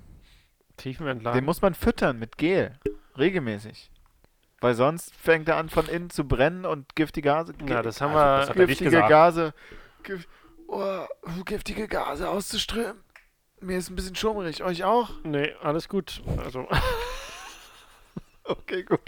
Tiefenentladen. 0.78 1.40
Den 1.40 1.46
muss 1.46 1.62
man 1.62 1.74
füttern 1.74 2.20
mit 2.20 2.38
Gel. 2.38 2.78
Regelmäßig. 3.18 3.90
Weil 4.60 4.74
sonst 4.76 5.14
fängt 5.16 5.48
er 5.50 5.58
an 5.58 5.70
von 5.70 5.88
innen 5.88 6.10
zu 6.10 6.28
brennen 6.28 6.66
und 6.66 6.96
giftige 6.96 7.30
Gase. 7.30 7.54
Na, 7.64 7.82
das 7.82 8.02
haben 8.02 8.16
Also, 8.16 8.54
wir. 8.56 8.68
das 8.68 8.68
giftige. 8.78 8.98
Gase. 9.08 9.54
Gif 10.04 10.28
oh, 10.68 11.06
giftige 11.46 11.88
Gase 11.88 12.30
auszuströmen. 12.30 12.96
Mir 13.62 13.78
ist 13.78 13.90
ein 13.90 13.96
bisschen 13.96 14.16
schummrig. 14.16 14.64
Euch 14.64 14.84
auch? 14.84 15.10
Nee, 15.24 15.54
alles 15.62 15.88
gut. 15.90 16.22
Also, 16.44 16.68
Okay, 18.46 18.84
gut. 18.84 19.00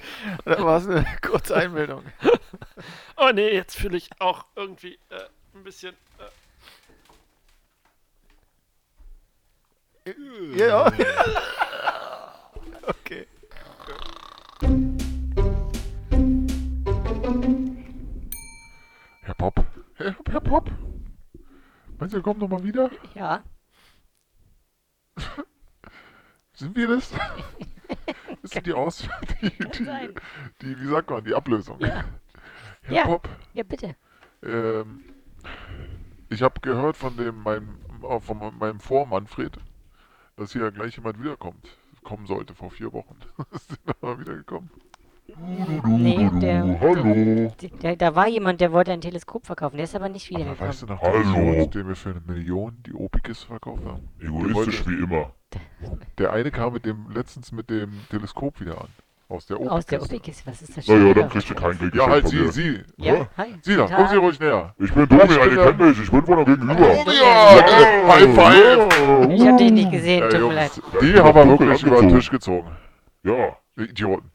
Da 0.45 0.63
war 0.63 0.77
es 0.77 0.87
eine 0.87 1.05
kurze 1.21 1.55
Einmeldung. 1.55 2.03
oh 3.17 3.31
nee, 3.33 3.53
jetzt 3.53 3.75
fühle 3.75 3.97
ich 3.97 4.09
auch 4.19 4.45
irgendwie 4.55 4.97
äh, 5.09 5.27
ein 5.53 5.63
bisschen. 5.63 5.95
Äh, 10.05 10.13
Ja. 10.55 10.85
okay. 12.83 13.27
Herr 19.21 19.33
Pop. 19.33 19.65
Herr, 19.95 20.15
Herr 20.29 20.41
Pop. 20.41 20.69
Meinst 21.97 22.13
du, 22.13 22.19
er 22.19 22.23
kommt 22.23 22.39
nochmal 22.39 22.63
wieder? 22.63 22.91
Ja, 23.15 23.43
Sind 26.53 26.75
wir 26.75 26.87
das? 26.87 27.11
Sind 28.53 28.65
die 28.65 28.73
Aus... 28.73 29.07
Die, 29.41 29.49
die, 29.49 29.87
die, 30.61 30.79
wie 30.81 30.87
sagt 30.87 31.09
man, 31.09 31.23
die 31.23 31.33
Ablösung. 31.33 31.79
Ja. 31.79 32.03
Herr 32.83 32.95
Ja. 32.95 33.03
Pop, 33.05 33.27
ja 33.53 33.63
bitte. 33.63 33.95
ähm, 34.43 35.03
ich 36.29 36.41
habe 36.41 36.59
gehört 36.61 36.97
von 36.97 37.15
dem, 37.17 37.41
meinem, 37.43 37.77
äh, 38.07 38.19
von 38.19 38.57
meinem 38.57 38.79
Vormanfred, 38.79 39.57
dass 40.37 40.51
hier 40.53 40.71
gleich 40.71 40.95
jemand 40.97 41.19
wiederkommt. 41.19 41.77
Kommen 42.03 42.25
sollte 42.27 42.53
vor 42.53 42.69
vier 42.69 42.93
Wochen. 42.93 43.15
Ist 43.51 43.71
der 43.87 43.95
aber 44.01 44.19
wiedergekommen? 44.19 44.69
Nee, 45.87 46.29
der, 46.39 46.79
Hallo. 46.79 47.51
der, 47.59 47.69
der, 47.81 47.95
da 47.95 48.15
war 48.15 48.27
jemand, 48.27 48.61
der 48.61 48.71
wollte 48.71 48.91
ein 48.91 49.01
Teleskop 49.01 49.43
verkaufen, 49.47 49.77
der 49.77 49.85
ist 49.85 49.95
aber 49.95 50.07
nicht 50.07 50.29
Aber 50.31 50.39
wiedergekommen. 50.39 50.69
weißt 50.69 50.81
du 50.83 50.85
noch, 50.85 51.01
Hallo. 51.01 51.65
den 51.65 51.87
wir 51.87 51.95
für 51.95 52.11
eine 52.11 52.21
Million 52.27 52.77
die 52.85 52.93
Opikis 52.93 53.41
verkauft 53.41 53.83
haben? 53.85 54.07
Egoistisch 54.19 54.85
wie 54.87 55.01
immer. 55.01 55.33
Der 56.17 56.31
eine 56.33 56.51
kam 56.51 56.73
mit 56.73 56.85
dem 56.85 57.07
letztens 57.13 57.51
mit 57.51 57.69
dem 57.69 57.91
Teleskop 58.09 58.59
wieder 58.61 58.79
an. 58.81 58.87
Aus 59.27 59.47
der. 59.47 59.57
Aus 59.57 59.85
der 59.87 60.01
Opikis, 60.03 60.43
was 60.45 60.61
ist 60.61 60.77
das 60.77 60.87
Naja, 60.87 61.13
dann 61.15 61.29
kriegst 61.29 61.49
du 61.49 61.55
kein 61.55 61.77
Geld 61.79 61.95
Ja, 61.95 62.07
halt 62.07 62.27
Sie. 62.27 62.47
Sie. 62.51 62.83
Ja, 62.97 63.27
hi. 63.37 63.55
Sie 63.63 63.75
da, 63.75 63.87
kommen 63.87 64.07
Sie 64.09 64.17
ruhig 64.17 64.39
näher. 64.39 64.75
Ich 64.77 64.93
bin 64.93 65.07
bin 65.07 65.19
ihr 65.19 65.27
kennt 65.63 65.79
mich, 65.79 65.99
ich 65.99 66.11
bin 66.11 66.23
von 66.25 66.35
der 66.37 66.45
Gegenüber. 66.45 66.75
Domian! 66.75 68.07
High 68.07 68.35
five! 68.35 69.31
Ich 69.33 69.47
hab 69.47 69.57
dich 69.57 69.71
nicht 69.71 69.91
gesehen, 69.91 70.19
Ja, 70.23 70.29
tut 70.29 70.47
mir 70.47 70.53
leid. 70.53 70.71
die 71.01 71.19
haben 71.19 71.35
wir 71.49 71.59
wirklich 71.59 71.83
über 71.83 72.01
den. 72.01 72.09
Tisch 72.09 72.29
gezogen. 72.29 72.69
Ja, 73.23 73.57
Die 73.77 73.83
Idioten. 73.85 74.29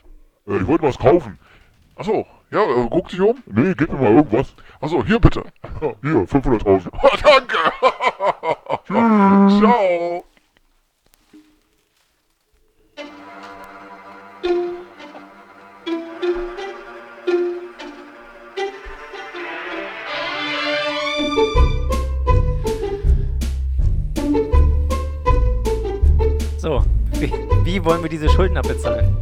äh, 0.49 0.57
ich 0.57 0.67
wollte 0.67 0.83
was 0.83 0.99
kaufen. 0.99 1.39
Achso, 1.95 2.27
ja, 2.51 2.61
äh, 2.65 2.89
guck 2.91 3.09
dich 3.09 3.21
um. 3.21 3.37
Nee, 3.47 3.75
gib 3.77 3.93
mir 3.93 3.99
mal 4.01 4.13
irgendwas. 4.17 4.53
Achso, 4.81 5.05
hier 5.05 5.21
bitte. 5.21 5.45
Ja, 5.81 5.93
hier, 6.03 6.27
500.000. 6.27 6.89
Oh, 7.01 7.09
danke. 7.23 7.57
Ciao. 9.61 10.25
Wie, 27.21 27.33
wie 27.65 27.85
wollen 27.85 28.03
wir 28.03 28.09
diese 28.11 28.29
Schulden 28.29 28.57
abbezahlen? 28.57 29.17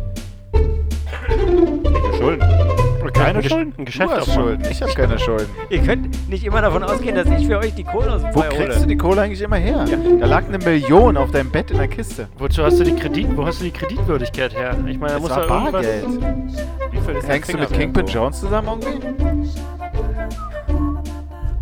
Welche 0.52 2.16
Schulden? 2.18 2.44
Keine 3.12 3.42
Schulden? 3.42 3.72
Ein 3.72 3.76
Du 3.78 3.84
Geschäft 3.84 4.10
hast 4.10 4.22
aufmachen. 4.22 4.42
Schulden. 4.42 4.64
Ich 4.70 4.80
habe 4.82 4.92
keine 4.92 5.18
Schulden. 5.18 5.48
Ihr 5.70 5.78
könnt 5.82 6.28
nicht 6.28 6.44
immer 6.44 6.60
davon 6.60 6.82
ausgehen, 6.84 7.16
dass 7.16 7.26
ich 7.28 7.46
für 7.46 7.58
euch 7.58 7.74
die 7.74 7.82
Kohle 7.84 8.12
aus 8.12 8.22
dem 8.22 8.32
Wo 8.34 8.40
Feuer 8.40 8.48
kriegst 8.50 8.68
hole. 8.70 8.80
du 8.80 8.86
die 8.86 8.96
Kohle 8.96 9.22
eigentlich 9.22 9.40
immer 9.42 9.56
her? 9.56 9.84
Da 10.20 10.26
lag 10.26 10.44
eine 10.46 10.58
Million 10.58 11.16
auf 11.16 11.30
deinem 11.32 11.50
Bett 11.50 11.70
in 11.72 11.78
der 11.78 11.88
Kiste. 11.88 12.28
Wozu 12.38 12.62
hast 12.62 12.78
du 12.78 12.84
die 12.84 12.94
Kredit, 12.94 13.36
wo 13.36 13.44
hast 13.44 13.60
du 13.60 13.64
die 13.64 13.72
Kreditwürdigkeit 13.72 14.54
her? 14.54 14.76
Ich 14.86 14.98
meine, 14.98 15.14
da 15.14 15.18
Das 15.18 15.20
muss 15.22 15.30
war 15.30 15.46
da 15.46 15.54
irgendwas. 15.54 15.72
Bargeld. 15.72 16.04
Wie 16.92 16.98
viel 17.00 17.14
ist 17.16 17.22
dein 17.24 17.30
Hängst 17.32 17.52
du 17.52 17.58
mit 17.58 17.72
Kingpin? 17.72 18.06
Jones 18.06 18.40
zusammen 18.40 18.68
irgendwie? 18.68 19.08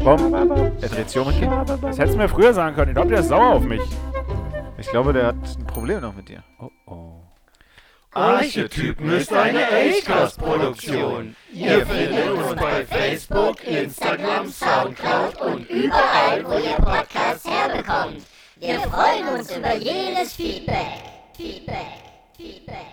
Warum? 0.04 0.34
Er 0.34 0.88
dreht 0.88 1.08
sich 1.10 1.20
um 1.20 1.26
und 1.28 1.40
geht. 1.40 1.48
Das 1.82 1.98
hättest 1.98 2.14
du 2.14 2.18
mir 2.18 2.28
früher 2.28 2.52
sagen 2.52 2.76
können. 2.76 2.90
Ich 2.90 2.94
glaube, 2.94 3.08
der 3.10 3.20
ist 3.20 3.28
sauer 3.28 3.54
auf 3.54 3.62
mich. 3.64 3.80
Ich 4.86 4.92
glaube, 4.92 5.12
der 5.12 5.26
hat 5.26 5.34
ein 5.34 5.66
Problem 5.66 6.00
noch 6.00 6.14
mit 6.14 6.28
dir. 6.28 6.44
Oh, 6.60 6.70
oh. 6.86 7.20
Archetypen 8.12 9.10
ist 9.10 9.32
eine 9.32 9.66
Acast-Produktion. 9.66 11.34
Ihr 11.52 11.84
findet 11.84 12.30
uns 12.30 12.54
bei 12.54 12.86
Facebook, 12.86 13.64
Instagram, 13.64 14.48
Soundcloud 14.48 15.40
und 15.40 15.68
Überall, 15.68 16.44
wo 16.44 16.52
ihr 16.58 16.76
Podcasts 16.76 17.48
herbekommt. 17.50 18.22
Wir 18.60 18.80
freuen 18.82 19.28
uns 19.36 19.54
über 19.54 19.74
jedes 19.74 20.34
Feedback. 20.34 21.02
Feedback. 21.36 21.76
Feedback. 22.36 22.86